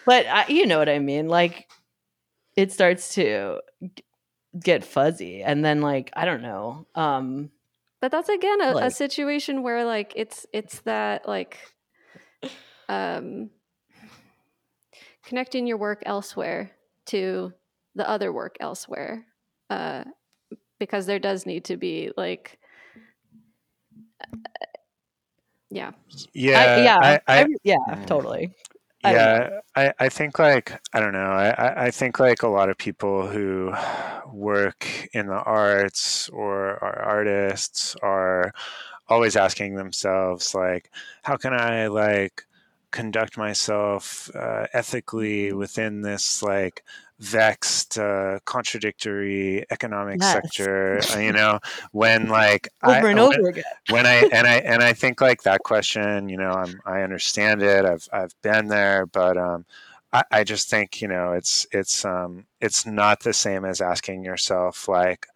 [0.06, 1.28] But I, you know what I mean.
[1.28, 1.68] Like,
[2.56, 3.60] it starts to
[4.58, 6.86] get fuzzy, and then like I don't know.
[6.94, 7.50] Um,
[8.00, 11.58] but that's again a, a situation where like it's it's that like
[12.88, 13.50] um
[15.24, 16.70] connecting your work elsewhere
[17.06, 17.52] to
[17.94, 19.24] the other work elsewhere
[19.70, 20.04] uh
[20.78, 22.58] because there does need to be like
[25.70, 25.90] yeah
[26.32, 28.06] Yeah, I, yeah, I, I, I- yeah, Mm.
[28.06, 28.54] totally.
[29.04, 31.30] I don't yeah, I, I think like I don't know.
[31.30, 33.72] I, I- I think like a lot of people who
[34.32, 38.52] work in the arts or are artists are
[39.08, 40.90] always asking themselves like,
[41.22, 42.44] how can I like
[42.90, 46.82] conduct myself uh, ethically within this like
[47.20, 50.32] vexed, uh, contradictory economic Yes.
[50.32, 51.00] sector?
[51.14, 51.58] uh, You know,
[51.92, 53.64] when like I- Over and when- over again.
[53.90, 57.62] when I and I and I think like that question, you know, I'm I understand
[57.62, 57.84] it.
[57.84, 59.64] I've I've been there, but um,
[60.12, 64.24] I, I just think you know it's it's um it's not the same as asking
[64.24, 65.26] yourself like,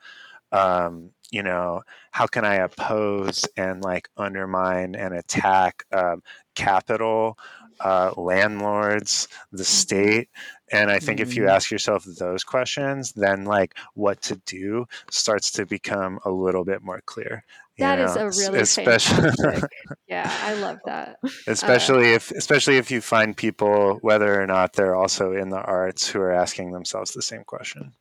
[0.52, 6.22] um, you know, how can I oppose and like undermine and attack um,
[6.54, 7.38] capital,
[7.80, 10.28] uh, landlords, the state.
[10.72, 11.50] And I think if you Mhm.
[11.50, 16.82] ask yourself those questions, then like what to do starts to become a little bit
[16.82, 17.44] more clear.
[17.78, 19.62] That is know, a really especially
[20.08, 21.16] yeah i love that
[21.46, 26.08] especially if especially if you find people whether or not they're also in the arts
[26.08, 27.92] who are asking themselves the same question.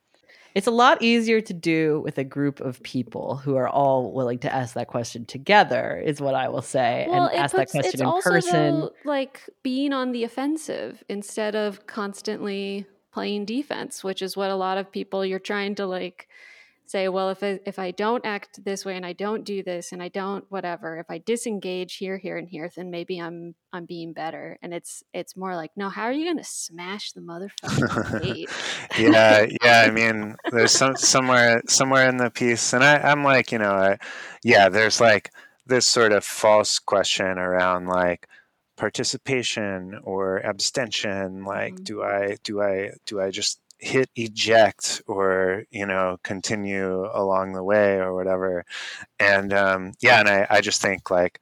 [0.54, 4.38] It's a lot easier to do with a group of people who are all willing
[4.40, 8.06] to ask that question together, is what I will say, well and ask that question
[8.06, 8.80] in person.
[8.80, 14.56] though, like being on the offensive instead of constantly playing defense which is what a
[14.56, 16.28] lot of people you're trying to like
[16.92, 19.92] say well if I, if I don't act this way and I don't do this
[19.92, 23.86] and I don't whatever if I disengage here here and here then maybe I'm I'm
[23.86, 27.22] being better and it's it's more like no how are you going to smash the
[27.22, 28.46] motherfucker?
[28.98, 29.84] yeah, yeah.
[29.86, 33.72] I mean, there's some somewhere somewhere in the piece, and I, I'm like, you know,
[33.72, 33.98] I,
[34.44, 34.68] yeah.
[34.68, 35.30] There's like
[35.66, 38.28] this sort of false question around like
[38.76, 41.44] participation or abstention.
[41.44, 41.84] Like, Mhm.
[41.84, 47.64] do I do I do I just hit eject or you know continue along the
[47.64, 48.64] way or whatever?
[49.20, 51.40] And um, yeah, and I, I just think like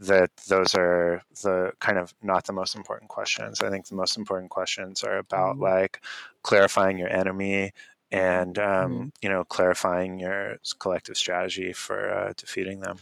[0.00, 3.62] that those are the kind of not the most important questions.
[3.62, 5.62] I think the most important questions are about Mhm.
[5.62, 6.02] like
[6.42, 7.72] clarifying your enemy
[8.12, 9.12] and um, Mhm.
[9.22, 12.98] you know clarifying your collective strategy for uh, defeating them.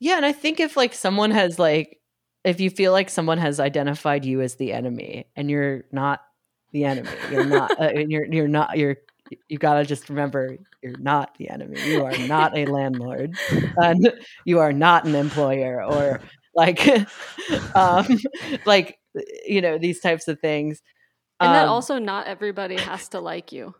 [0.00, 2.00] Yeah, and I think if like someone has like
[2.44, 6.22] if you feel like someone has identified you as the enemy and you're not
[6.72, 8.96] the enemy, you're not uh, you're you're not you're
[9.48, 11.80] you got to just remember you're not the enemy.
[11.84, 13.34] You are not a landlord
[13.76, 14.12] and
[14.44, 16.20] you are not an employer or
[16.54, 16.88] like
[17.74, 18.06] um
[18.64, 18.98] like
[19.46, 20.80] you know these types of things
[21.40, 23.74] And Um, also, not everybody has to like you.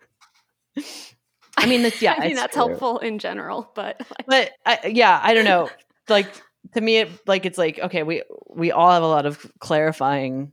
[1.57, 2.67] I mean, that's, yeah, I mean that's true.
[2.67, 5.71] helpful in general, but like, but I, yeah, I don't know.
[6.09, 6.29] Like
[6.75, 10.53] to me, it like it's like okay, we we all have a lot of clarifying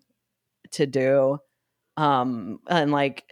[0.72, 1.38] to do,
[1.98, 3.24] um, and like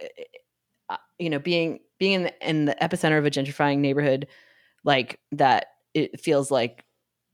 [0.88, 4.26] uh, you know, being being in the, in the epicenter of a gentrifying neighborhood,
[4.84, 6.84] like that, it feels like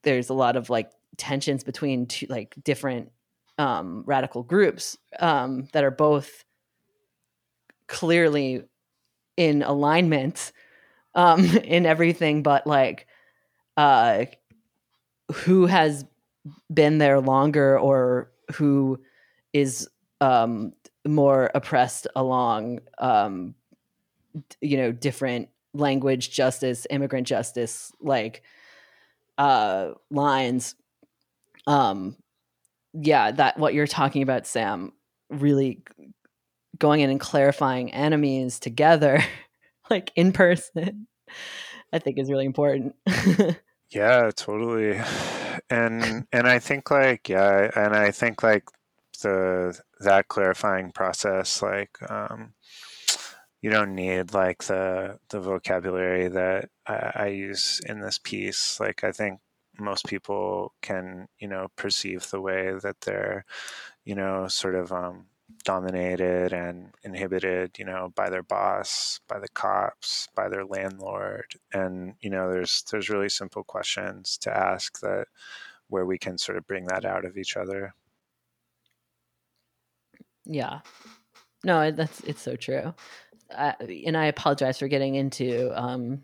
[0.03, 3.11] there's a lot of like tensions between two like different
[3.59, 6.45] um, radical groups um, that are both
[7.89, 8.63] clearly
[9.37, 10.53] in alignment
[11.15, 13.07] um, in everything, but like
[13.77, 14.27] uh,
[15.33, 16.05] who has
[16.73, 19.01] been there longer or who
[19.53, 19.89] is
[20.21, 20.73] um,
[21.07, 23.55] more oppressed along um,
[24.61, 28.43] you know different language justice immigrant justice like
[29.39, 30.75] uh lines
[31.67, 32.17] um
[32.93, 34.93] yeah that what you're talking about sam
[35.31, 35.83] really
[36.79, 39.23] going in and clarifying enemies together
[39.91, 41.07] like in person
[41.93, 42.95] i think is really important
[43.91, 45.01] Yeah, totally.
[45.69, 48.65] And and I think like yeah, and I think like
[49.23, 52.53] the that clarifying process like um
[53.63, 58.81] you don't need like the the vocabulary that I, I use in this piece.
[58.81, 59.41] Like I think
[59.79, 63.45] most people can, you know, perceive the way that they're,
[64.05, 65.27] you know, sort of um
[65.65, 71.55] dominated and inhibited, you know, by their boss, by the cops, by their landlord.
[71.73, 75.27] And, you know, there's there's really simple questions to ask that
[75.89, 77.95] where we can sort of bring that out of each other.
[80.51, 80.81] Yeah
[81.65, 82.93] no that's it's so true
[83.57, 83.75] I,
[84.07, 86.23] and i apologize for getting into um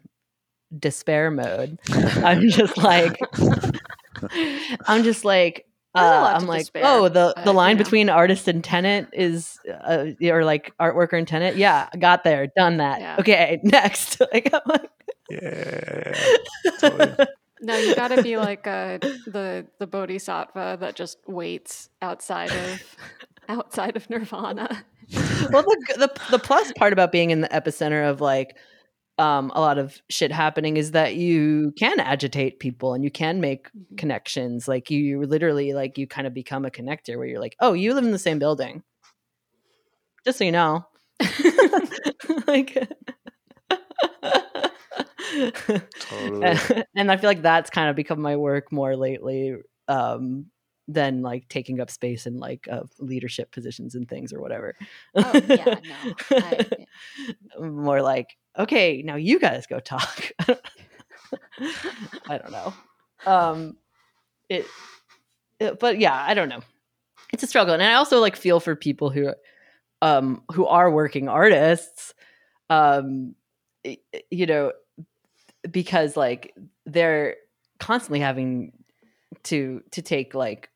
[0.76, 3.18] despair mode i'm just like
[4.86, 7.84] i'm just like uh, i'm like despair, oh the the you line know.
[7.84, 12.48] between artist and tenant is uh, or like art worker and tenant yeah got there
[12.56, 13.16] done that Yeah.
[13.20, 14.90] okay next like, I'm like
[15.30, 16.14] Yeah.
[16.80, 17.14] totally.
[17.62, 22.96] no, you got to be like uh, the the bodhisattva that just waits outside of
[23.48, 24.84] outside of nirvana.
[25.52, 28.56] well the, the the plus part about being in the epicenter of like
[29.18, 33.40] um a lot of shit happening is that you can agitate people and you can
[33.40, 33.96] make Mhm.
[33.98, 37.56] connections like you, you literally like you kind of become a connector where you're like
[37.60, 38.82] oh you live in the same building
[40.24, 40.84] just so you know
[42.46, 42.76] like
[46.00, 46.58] Totally.
[46.94, 49.56] and i feel like that's kind of become my work more lately
[49.88, 50.46] um
[50.88, 54.74] than like taking up space in like uh, leadership positions and things or whatever.
[55.14, 56.14] Oh yeah, no.
[56.30, 56.66] I,
[57.60, 60.30] more like okay now you guys go talk.
[62.28, 62.72] I don't know.
[63.26, 63.76] Um
[64.48, 64.66] it,
[65.58, 66.60] it- but yeah i don't know.
[67.32, 69.32] It's a struggle and i also like feel for people who
[70.02, 72.14] um who are working artists
[72.70, 73.34] um
[74.30, 74.72] you know
[75.70, 77.36] because like they're
[77.80, 78.72] constantly having
[79.44, 80.70] to to take like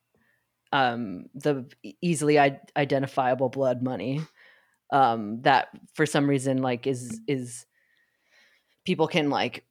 [0.73, 1.67] um the
[2.01, 4.21] easily I- identifiable blood money
[4.93, 7.67] um that for some reason like is is
[8.85, 9.65] people can like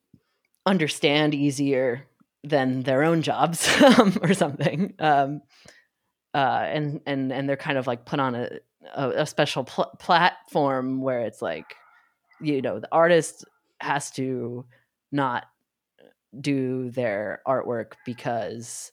[0.66, 2.06] understand easier
[2.44, 5.42] than their own jobs um, or something um
[6.34, 8.48] uh and and and they're kind of like put on a
[8.94, 11.76] a, a special pl- platform where it's like
[12.40, 13.44] you know the artist
[13.80, 14.64] has to
[15.12, 15.46] not
[16.40, 18.92] do their artwork because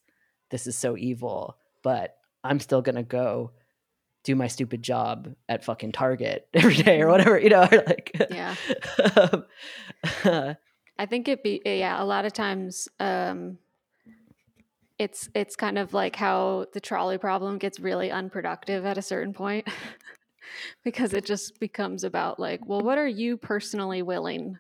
[0.50, 1.56] this is so evil
[1.88, 3.52] but i'm still gonna go
[4.26, 8.56] do my stupid job at fucking target every day or whatever you know like Yeah.
[9.16, 9.46] um,
[10.26, 10.54] uh,
[11.00, 13.58] I think it be yeah, a lot of times um
[15.00, 19.34] it's it's kind of like how the trolley problem gets really unproductive at a certain
[19.34, 19.66] point
[20.84, 24.58] because it just becomes about like, well, what are you personally willing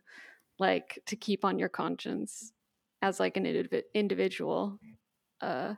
[0.59, 2.53] like to keep on your conscience
[3.01, 4.79] as like an indiv- individual
[5.41, 5.73] uh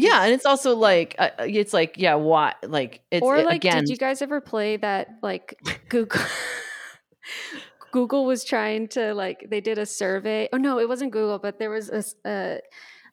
[0.00, 3.80] yeah and it's also like uh, it's like yeah why like it's or like again
[3.80, 6.20] did you guys ever play that like google
[7.92, 11.58] google was trying to like they did a survey oh no it wasn't google but
[11.58, 12.60] there was a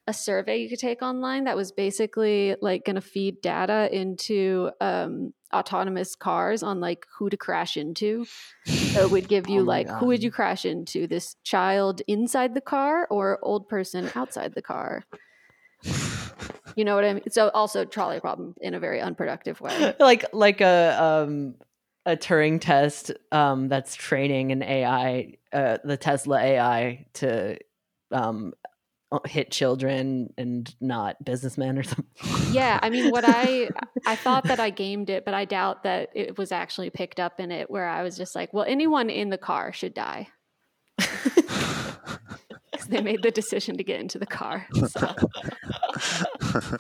[0.10, 4.72] a survey you could take online that was basically like going to feed data into
[4.82, 8.26] um, autonomous cars on like who to crash into.
[8.66, 12.56] So it would give you Oh like who would you crash into this child inside
[12.56, 15.04] the car or old person outside the car
[16.80, 20.24] you know what i mean so also trolley problem in a very unproductive way like
[20.32, 21.56] like a um
[22.06, 27.58] a Turing test um that's training an AI uh the Tesla AI to
[28.12, 28.54] um
[29.26, 32.06] hit children and not businessmen or something.
[32.54, 33.70] Yeah, I mean, what I
[34.06, 37.40] I thought that I gamed it, but I doubt that it was actually picked up
[37.40, 37.70] in it.
[37.70, 40.28] Where I was just like, well, anyone in the car should die.
[42.90, 44.68] They made the decision to get into the car.
[44.74, 45.16] So.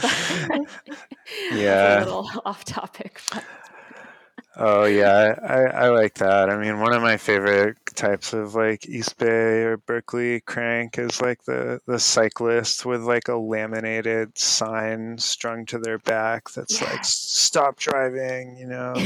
[1.52, 1.98] yeah.
[1.98, 3.20] a little off topic.
[3.32, 3.44] But.
[4.62, 6.50] Oh yeah, I, I like that.
[6.50, 11.18] I mean, one of my favorite types of like East Bay or Berkeley crank is
[11.22, 17.02] like the the cyclist with like a laminated sign strung to their back that's like
[17.06, 18.92] "Stop driving," you know.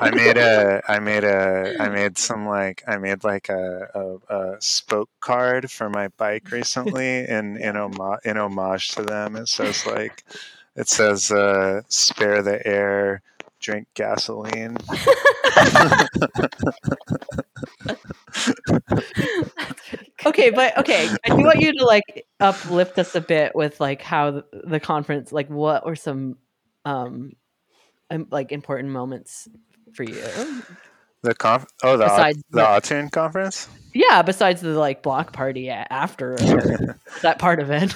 [0.00, 4.34] I made a I made a I made some like I made like a, a,
[4.54, 9.36] a spoke card for my bike recently in in homage in homage to them.
[9.36, 10.24] It says like
[10.78, 13.20] it says uh, spare the air,
[13.58, 14.76] drink gasoline.
[20.24, 24.02] okay, but okay, I do want you to like uplift us a bit with like
[24.02, 26.36] how the, the conference, like what were some
[26.84, 27.32] um
[28.30, 29.48] like important moments
[29.92, 30.62] for you?
[31.22, 33.68] The conf oh the besides the, the ATUN conference.
[33.92, 36.36] Yeah, besides the like block party after
[37.22, 37.92] that part of it.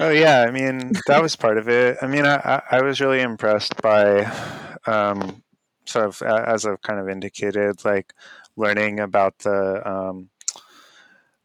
[0.00, 1.98] oh yeah, I mean that was part of it.
[2.02, 4.24] I mean, I I was really impressed by,
[4.86, 5.42] um,
[5.84, 8.14] sort of as I've kind of indicated, like
[8.56, 10.30] learning about the um,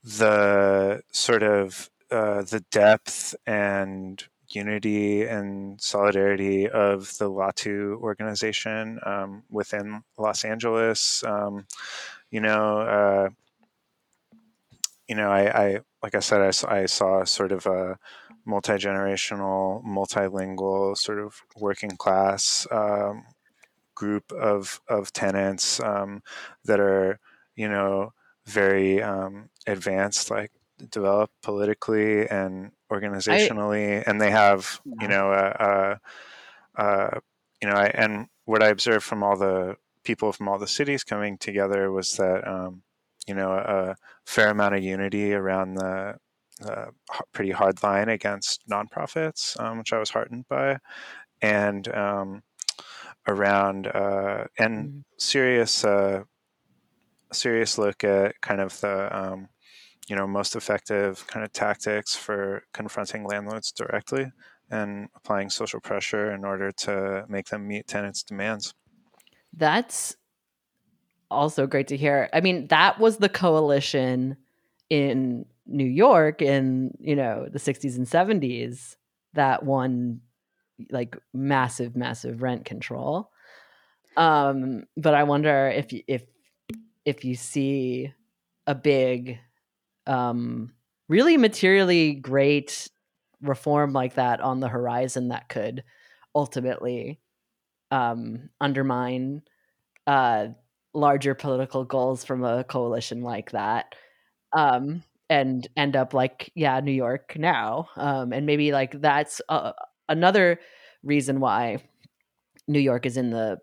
[0.03, 4.24] the sort of uh, the depth and
[4.55, 11.23] unity and solidarity of the LATU organization um, within Los Angeles.
[11.23, 11.65] Um,
[12.29, 13.29] you know, uh,
[15.07, 17.97] you know, I, I, like I said, I, I saw sort of a
[18.45, 23.25] multi generational, multilingual, sort of working class um,
[23.95, 26.23] group of of tenants um,
[26.65, 27.19] that are,
[27.55, 28.13] you know,
[28.45, 30.51] very um, advanced, like
[30.89, 35.97] developed politically and organizationally, I, and they have you know uh,
[36.77, 37.19] uh, uh,
[37.61, 41.03] you know I, and what I observed from all the people from all the cities
[41.03, 42.83] coming together was that um,
[43.27, 46.15] you know a fair amount of unity around the
[47.33, 50.77] pretty hard line against nonprofits, um, which I was heartened by,
[51.41, 52.43] and um,
[53.27, 54.99] around uh, and mm-hmm.
[55.17, 56.23] serious uh,
[57.31, 59.49] serious look at kind of the um,
[60.07, 64.31] you know most effective kind of tactics for confronting landlords directly
[64.69, 68.73] and applying social pressure in order to make them meet tenants' demands.
[69.53, 70.15] That's
[71.29, 72.29] also great to hear.
[72.33, 74.37] I mean, that was the coalition
[74.89, 78.95] in New York in, you know, the 60s and 70s
[79.33, 80.21] that won
[80.89, 83.29] like massive massive rent control.
[84.17, 86.23] Um but I wonder if if
[87.05, 88.11] if you see
[88.67, 89.39] a big
[90.07, 90.73] um,
[91.09, 92.89] really materially great
[93.41, 95.83] reform like that on the horizon that could
[96.35, 97.19] ultimately
[97.91, 99.41] um, undermine
[100.07, 100.47] uh,
[100.93, 103.95] larger political goals from a coalition like that
[104.53, 107.89] um, and end up like yeah new york now.
[107.97, 109.73] Um, and maybe like that's uh,
[110.09, 110.59] another
[111.03, 111.79] reason why
[112.67, 113.59] new york is in the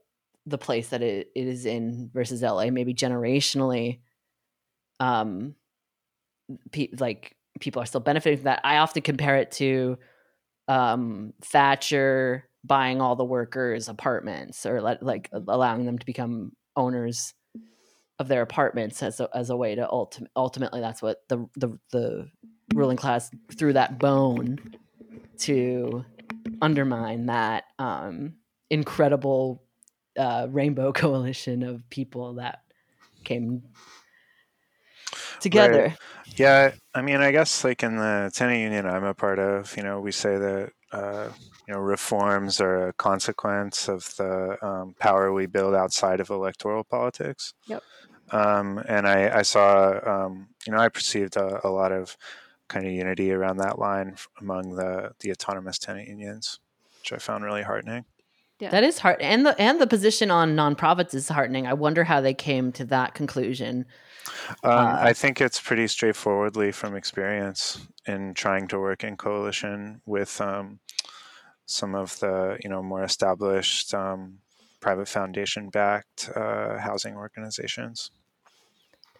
[0.47, 4.01] the place that it, it is in versus la maybe generationally
[5.01, 5.55] um
[6.73, 8.61] pe- like people are still benefiting from that.
[8.65, 9.99] I often compare it to
[10.69, 17.35] um, Thatcher buying all the workers apartments or let, like allowing them to become owners
[18.19, 21.79] of their apartments as a, as a way to ulti- ultimately that's what the, the
[21.93, 22.29] the
[22.75, 24.59] ruling class threw that bone
[25.39, 26.05] to
[26.61, 28.35] undermine that um,
[28.70, 29.62] incredible
[30.19, 32.62] uh, rainbow coalition of people that
[33.25, 33.62] came
[35.41, 35.89] together.
[35.89, 35.99] Right.
[36.39, 39.82] Yeah, I mean, I guess like in the tenant union I'm a part of, you
[39.82, 41.28] know, we say that uh,
[41.66, 46.85] you know reforms are a consequence of the um, power we build outside of electoral
[46.85, 47.55] politics.
[47.66, 47.82] Yep.
[48.31, 52.16] Um, and I, I saw, um, you know, I perceived a, a, lot of
[52.69, 56.60] kind of unity around that line among the the autonomous tenant unions,
[57.01, 58.05] which I found really heartening.
[58.60, 58.70] Yeah.
[58.70, 61.66] That is hard, and the and the position on nonprofits is heartening.
[61.66, 63.86] I wonder how they came to that conclusion.
[64.65, 70.01] Um, uh, I think it's pretty straightforwardly from experience in trying to work in coalition
[70.07, 70.81] with um,
[71.67, 74.39] some of the you know more established um,
[74.81, 78.11] private foundation backed uh, housing organizations.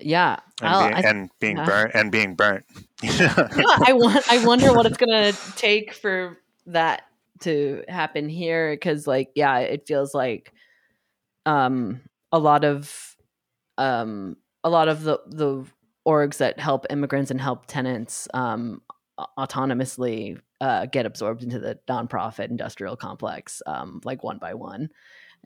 [0.01, 1.67] Yeah, and being, and being yeah.
[1.67, 2.65] burnt and being burnt.
[3.03, 4.31] I want.
[4.31, 7.03] I wonder what it's gonna take for that
[7.41, 10.53] to happen here because, like, yeah, it feels like
[11.47, 12.01] um,
[12.33, 13.17] a lot of
[13.77, 15.65] um, a lot of the the
[16.07, 18.81] orgs that help immigrants and help tenants um,
[19.39, 24.91] autonomously uh, get absorbed into the nonprofit industrial complex, um, like one by one, and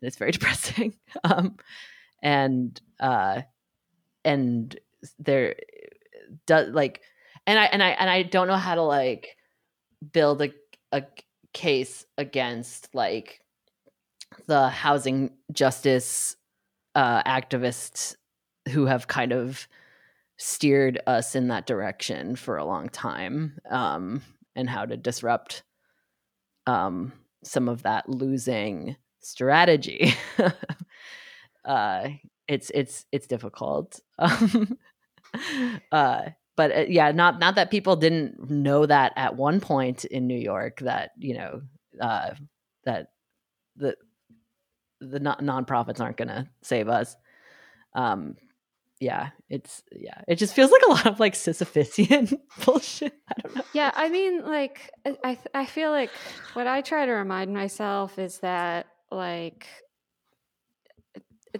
[0.02, 0.94] it's very depressing.
[1.24, 1.56] um,
[2.22, 3.42] and uh,
[4.24, 4.78] and
[5.18, 5.56] there
[6.46, 7.00] does like,
[7.46, 9.36] and I and I and I don't know how to like
[10.12, 10.50] build a
[10.92, 11.04] a
[11.52, 13.40] case against like
[14.46, 16.36] the housing justice
[16.94, 18.16] uh, activists
[18.70, 19.66] who have kind of
[20.38, 24.22] steered us in that direction for a long time um,
[24.56, 25.62] and how to disrupt
[26.66, 27.12] um,
[27.44, 30.14] some of that losing strategy.
[31.64, 32.08] uh,
[32.48, 34.00] it's it's it's difficult.
[34.18, 34.78] Um,
[35.90, 36.22] uh,
[36.56, 40.38] but uh, yeah, not not that people didn't know that at one point in New
[40.38, 41.62] York that you know
[42.00, 42.30] uh,
[42.84, 43.12] that
[43.76, 43.96] the
[45.00, 47.16] the non- nonprofits aren't going to save us.
[47.94, 48.36] Um,
[49.02, 53.12] yeah, it's yeah, it just feels like a lot of like Sisyphusian bullshit.
[53.28, 53.62] I don't know.
[53.74, 54.92] Yeah, I mean, like
[55.24, 56.10] I I feel like
[56.52, 59.66] what I try to remind myself is that like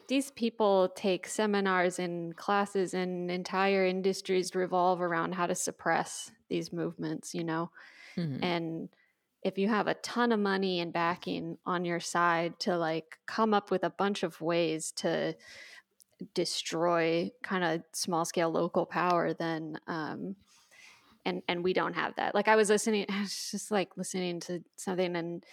[0.07, 6.73] these people take seminars and classes and entire industries revolve around how to suppress these
[6.73, 7.71] movements, you know?
[8.17, 8.43] Mm-hmm.
[8.43, 8.89] And
[9.43, 13.53] if you have a ton of money and backing on your side to like come
[13.53, 15.35] up with a bunch of ways to
[16.35, 20.37] destroy kind of small scale local power, then um,
[21.25, 22.35] and and we don't have that.
[22.35, 25.45] Like I was listening, I was just like listening to something and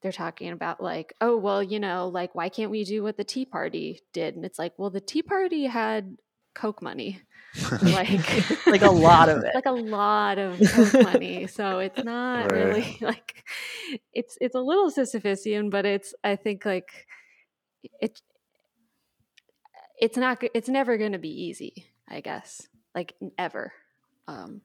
[0.00, 3.24] they're talking about like, oh well, you know, like why can't we do what the
[3.24, 4.36] Tea Party did?
[4.36, 6.16] And it's like, well, the Tea Party had
[6.54, 7.20] Koch money
[7.82, 10.60] like like a lot of it like a lot of
[10.94, 12.64] money so it's not right.
[12.64, 13.44] really like
[14.12, 17.06] it's it's a little sisyphusian but it's i think like
[18.00, 18.20] it
[20.00, 23.72] it's not it's never going to be easy i guess like ever
[24.26, 24.60] um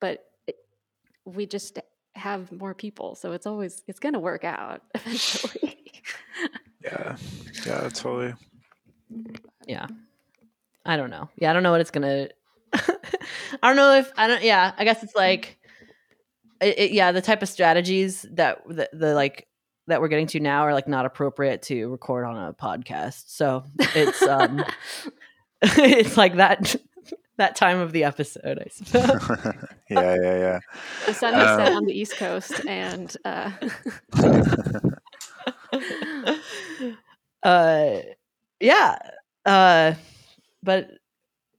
[0.00, 0.56] but it,
[1.24, 1.78] we just
[2.14, 5.76] have more people so it's always it's going to work out eventually
[6.82, 7.16] yeah
[7.66, 8.34] yeah totally
[9.66, 9.86] yeah
[10.84, 11.28] I don't know.
[11.36, 12.28] Yeah, I don't know what it's gonna.
[12.72, 12.80] I
[13.62, 14.42] don't know if I don't.
[14.42, 15.58] Yeah, I guess it's like,
[16.60, 19.46] it, it, yeah, the type of strategies that the, the like
[19.90, 23.24] that we're getting to now are like not appropriate to record on a podcast.
[23.26, 23.64] So
[23.94, 24.64] it's um,
[25.62, 26.74] it's like that
[27.36, 29.54] that time of the episode, I suppose.
[29.90, 30.58] yeah, yeah, yeah.
[31.06, 33.50] The sun has um, set on the East Coast, and uh,
[37.42, 38.00] uh,
[38.60, 38.98] yeah,
[39.44, 39.94] uh
[40.62, 40.90] but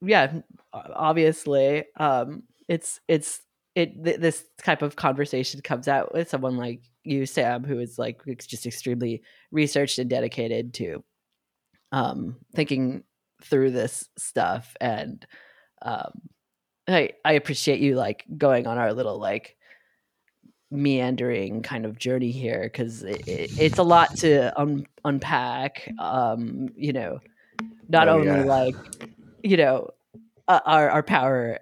[0.01, 0.33] yeah,
[0.73, 3.41] obviously, um, it's it's
[3.75, 7.97] it th- this type of conversation comes out with someone like you, Sam, who is
[7.97, 11.03] like just extremely researched and dedicated to
[11.91, 13.03] um, thinking
[13.43, 15.25] through this stuff, and
[15.81, 16.21] um,
[16.87, 19.57] I I appreciate you like going on our little like
[20.69, 25.91] meandering kind of journey here because it, it, it's a lot to un- unpack.
[25.99, 27.19] Um, you know
[27.89, 28.43] not oh, only yeah.
[28.43, 28.75] like
[29.43, 29.89] you know
[30.47, 31.59] uh, our our power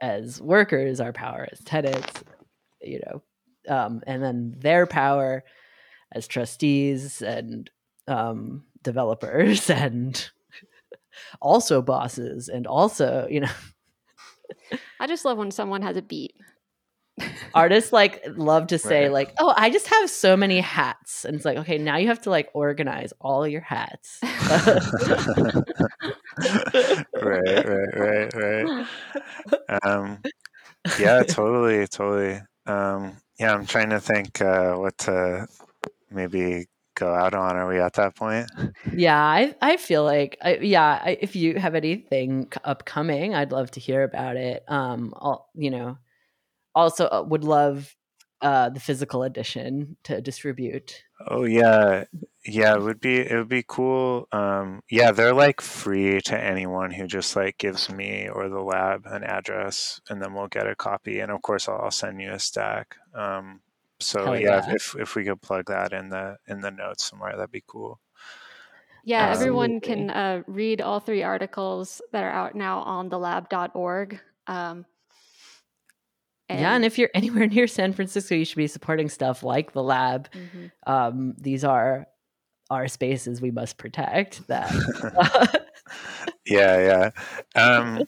[0.00, 2.24] as workers, our power as tenants,
[2.82, 3.22] you know,
[3.70, 5.44] um, and then their power
[6.12, 7.70] as trustees and
[8.08, 10.30] um, developers and
[11.40, 13.50] also bosses and also you know.
[14.98, 16.34] I just love when someone has a beat.
[17.54, 19.12] Artists like love to say right.
[19.12, 21.24] like oh i just have so many hats.
[21.24, 24.20] And it's like okay now you have to like organize all your hats.
[27.22, 28.86] Right right right right.
[29.82, 30.18] Um
[30.98, 32.40] yeah totally totally.
[32.66, 35.46] Um yeah i'm trying to think uh what to
[36.10, 37.56] maybe go out on.
[37.56, 38.50] Are we at that point?
[38.94, 43.70] Yeah i i feel like I, yeah I, if you have anything upcoming i'd love
[43.72, 44.64] to hear about it.
[44.68, 45.98] Um I'll, you know
[46.74, 47.96] also uh, would love
[48.42, 51.04] uh, the physical edition to distribute.
[51.28, 52.04] Oh yeah,
[52.44, 52.74] yeah.
[52.74, 54.28] It would be it would be cool.
[54.32, 59.06] Um, yeah, they're like free to anyone who just like gives me or the lab
[59.06, 61.20] an address, and then we'll get a copy.
[61.20, 62.96] And of course, I'll, I'll send you a stack.
[63.14, 63.60] Um,
[64.00, 67.36] so yeah, yeah, if if we could plug that in the in the notes somewhere,
[67.36, 68.00] that'd be cool.
[69.04, 74.20] Yeah, um, everyone can uh, read all three articles that are out now on thelab.org.
[74.46, 74.84] Um,
[76.50, 79.72] and yeah, and if you're anywhere near San Francisco, you should be supporting stuff like
[79.72, 80.30] the lab.
[80.32, 80.92] Mm-hmm.
[80.92, 82.06] Um, these are
[82.70, 84.42] our spaces we must protect.
[84.48, 85.66] That.
[86.46, 87.10] yeah,
[87.56, 88.04] yeah, um,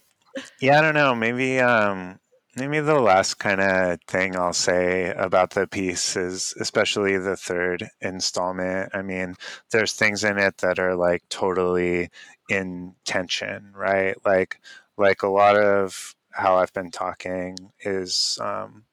[0.60, 0.78] yeah.
[0.78, 1.14] I don't know.
[1.14, 2.19] Maybe, um,
[2.56, 7.89] maybe the last kind of thing I'll say about the piece is, especially the third
[8.01, 8.90] installment.
[8.94, 9.36] I mean,
[9.70, 12.10] there's things in it that are like totally
[12.48, 14.16] in tension, right?
[14.24, 14.60] Like
[14.97, 18.84] like a lot of how I've been talking is um,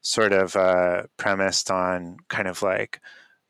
[0.00, 3.00] sort of uh, premised on kind of like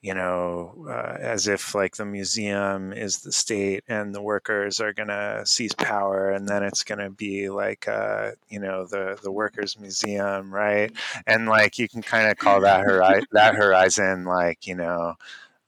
[0.02, 4.92] you know, uh, as if like the museum is the state and the workers are
[4.92, 9.16] going to seize power and then it's going to be like, uh, you know, the,
[9.22, 10.92] the workers museum, right?
[11.28, 15.14] And like you can kind of call that, hori- that horizon like, you know,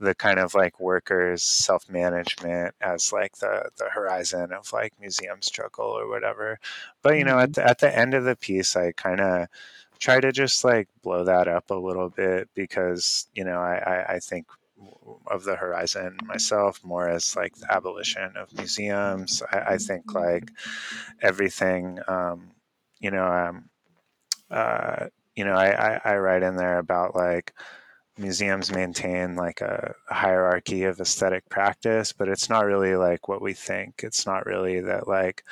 [0.04, 5.42] the kind of like workers self management as like the the horizon of like museum
[5.42, 6.58] struggle or whatever.
[7.02, 7.62] But you know, at mm-hmm.
[7.62, 9.48] the, at the end of the piece, I kind of
[9.98, 14.14] try to just like blow that up a little bit because you know I, I,
[14.14, 14.46] I think
[15.28, 19.42] of the horizon myself more as like the abolition of museums.
[19.52, 20.18] I, I think mm-hmm.
[20.18, 20.50] like
[21.22, 22.50] everything, um,
[23.00, 23.70] you know, um,
[24.50, 25.06] uh,
[25.36, 27.52] you know, I, I, I write in there about like
[28.18, 33.52] museums maintain like a, hierarchy of aesthetic practice, but it's not really like what we
[33.52, 34.02] think.
[34.02, 35.44] It's not really that like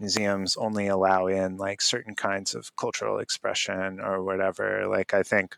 [0.00, 4.86] museums only allow in like certain kinds of cultural expression or whatever.
[4.88, 5.56] Like I think,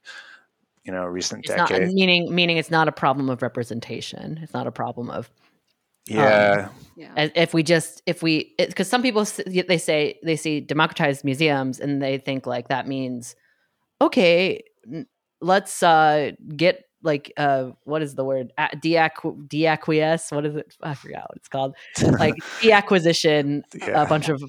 [0.84, 4.38] you know, recent it's decade not, meaning meaning it's not a problem of representation.
[4.42, 5.30] It's not a problem of
[6.06, 6.68] yeah.
[6.68, 7.28] Um, yeah.
[7.34, 12.02] If we just if we because some people they say they see democratized museums and
[12.02, 13.36] they think like that means
[14.00, 14.62] okay
[15.40, 18.52] let's uh get like uh what is the word?
[18.58, 20.32] Deacqu- deacquiesce?
[20.32, 20.74] What is it?
[20.82, 21.74] I forgot what it's called.
[22.02, 24.02] Like deacquisition yeah.
[24.02, 24.42] a bunch of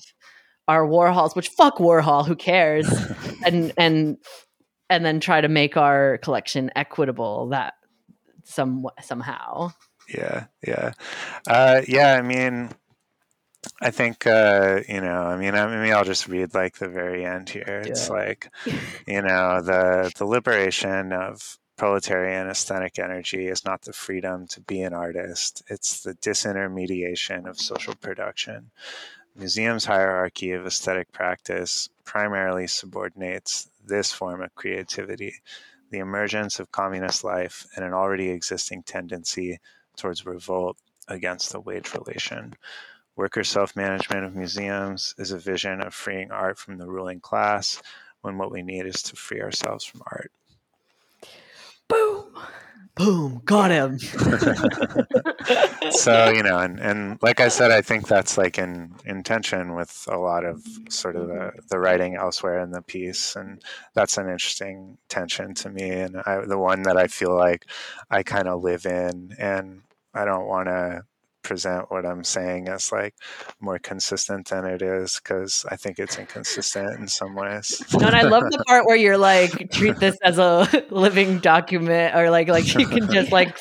[0.67, 2.87] our warhols which fuck warhol who cares?
[3.45, 4.17] And and
[4.89, 7.73] and then try to make our collection equitable that
[8.43, 9.71] some somehow.
[10.13, 10.91] Yeah yeah.
[11.47, 12.69] Uh yeah i mean
[13.79, 15.23] I think uh, you know.
[15.23, 17.83] I mean, I mean, I'll just read like the very end here.
[17.85, 18.13] It's yeah.
[18.13, 18.49] like,
[19.07, 24.81] you know, the the liberation of proletarian aesthetic energy is not the freedom to be
[24.81, 25.63] an artist.
[25.67, 28.71] It's the disintermediation of social production.
[29.35, 35.33] Museum's hierarchy of aesthetic practice primarily subordinates this form of creativity,
[35.89, 39.59] the emergence of communist life, and an already existing tendency
[39.95, 40.77] towards revolt
[41.07, 42.53] against the wage relation.
[43.15, 47.81] Worker self management of museums is a vision of freeing art from the ruling class
[48.21, 50.31] when what we need is to free ourselves from art.
[51.87, 52.33] Boom.
[52.95, 53.41] Boom.
[53.45, 53.99] Got him.
[55.91, 60.07] so, you know, and, and like I said, I think that's like in intention with
[60.11, 63.35] a lot of sort of the, the writing elsewhere in the piece.
[63.35, 63.61] And
[63.93, 65.89] that's an interesting tension to me.
[65.89, 67.65] And I, the one that I feel like
[68.09, 69.35] I kind of live in.
[69.39, 69.81] And
[70.13, 71.03] I don't want to
[71.43, 73.15] present what I'm saying as like
[73.59, 77.81] more consistent than it is because I think it's inconsistent in some ways.
[77.93, 82.15] No, and I love the part where you're like treat this as a living document
[82.15, 83.57] or like like you can just like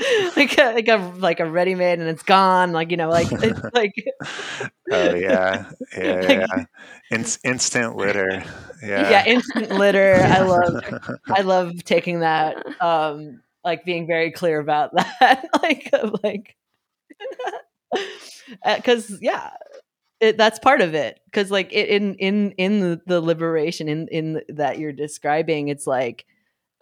[0.36, 3.28] like a, like a like a ready made and it's gone like you know like
[3.30, 3.92] it's like
[4.90, 5.70] oh yeah.
[5.96, 6.64] Yeah like, yeah.
[7.10, 8.42] In- instant litter.
[8.82, 9.24] Yeah yeah.
[9.26, 10.14] instant litter.
[10.14, 10.84] I love
[11.28, 15.90] I love taking that um like being very clear about that like
[16.22, 16.56] like
[18.64, 19.50] because uh, yeah
[20.20, 24.06] it, that's part of it because like it, in in in the, the liberation in
[24.08, 26.26] in that you're describing it's like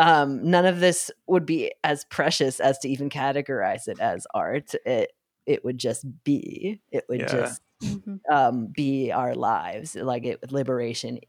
[0.01, 4.75] um none of this would be as precious as to even categorize it as art
[4.85, 5.13] it
[5.47, 7.27] it would just be it would yeah.
[7.27, 8.17] just mm-hmm.
[8.31, 11.21] um be our lives like it liberation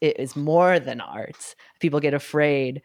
[0.00, 2.80] it is more than art people get afraid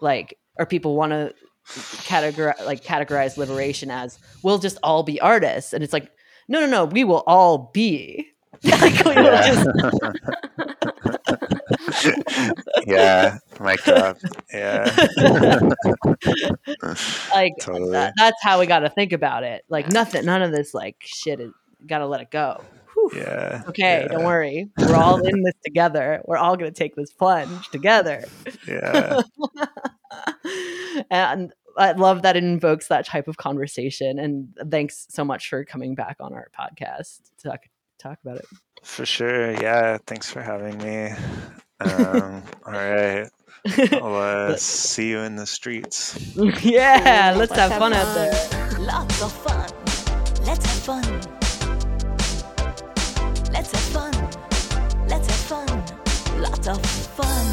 [0.00, 1.34] like or people want to
[1.66, 5.72] categorize like categorize liberation as we'll just all be artists.
[5.72, 6.10] And it's like
[6.48, 8.26] no no no we will all be.
[8.62, 9.64] Like we yeah.
[12.86, 14.18] yeah mic drop
[14.52, 14.84] yeah.
[17.32, 17.92] Like totally.
[17.92, 19.64] that, that's how we got to think about it.
[19.70, 21.52] Like nothing none of this like shit is
[21.86, 22.62] gotta let it go
[23.08, 23.10] Whew.
[23.20, 24.08] yeah okay yeah.
[24.08, 28.24] don't worry we're all in this together we're all gonna take this plunge together
[28.66, 29.20] yeah
[31.10, 34.18] and I love that it invokes that type of conversation.
[34.18, 37.60] And thanks so much for coming back on our podcast to talk
[37.98, 38.46] talk about it.
[38.82, 39.52] For sure.
[39.52, 39.98] Yeah.
[40.06, 41.12] Thanks for having me.
[41.80, 43.28] Um, all right.
[43.92, 46.34] I'll uh, see you in the streets.
[46.62, 48.78] Yeah, let's, let's have, have fun, fun out there.
[48.80, 50.46] Lots of fun.
[50.46, 51.40] Let's have fun.
[56.60, 56.74] 早
[57.16, 57.49] 饭。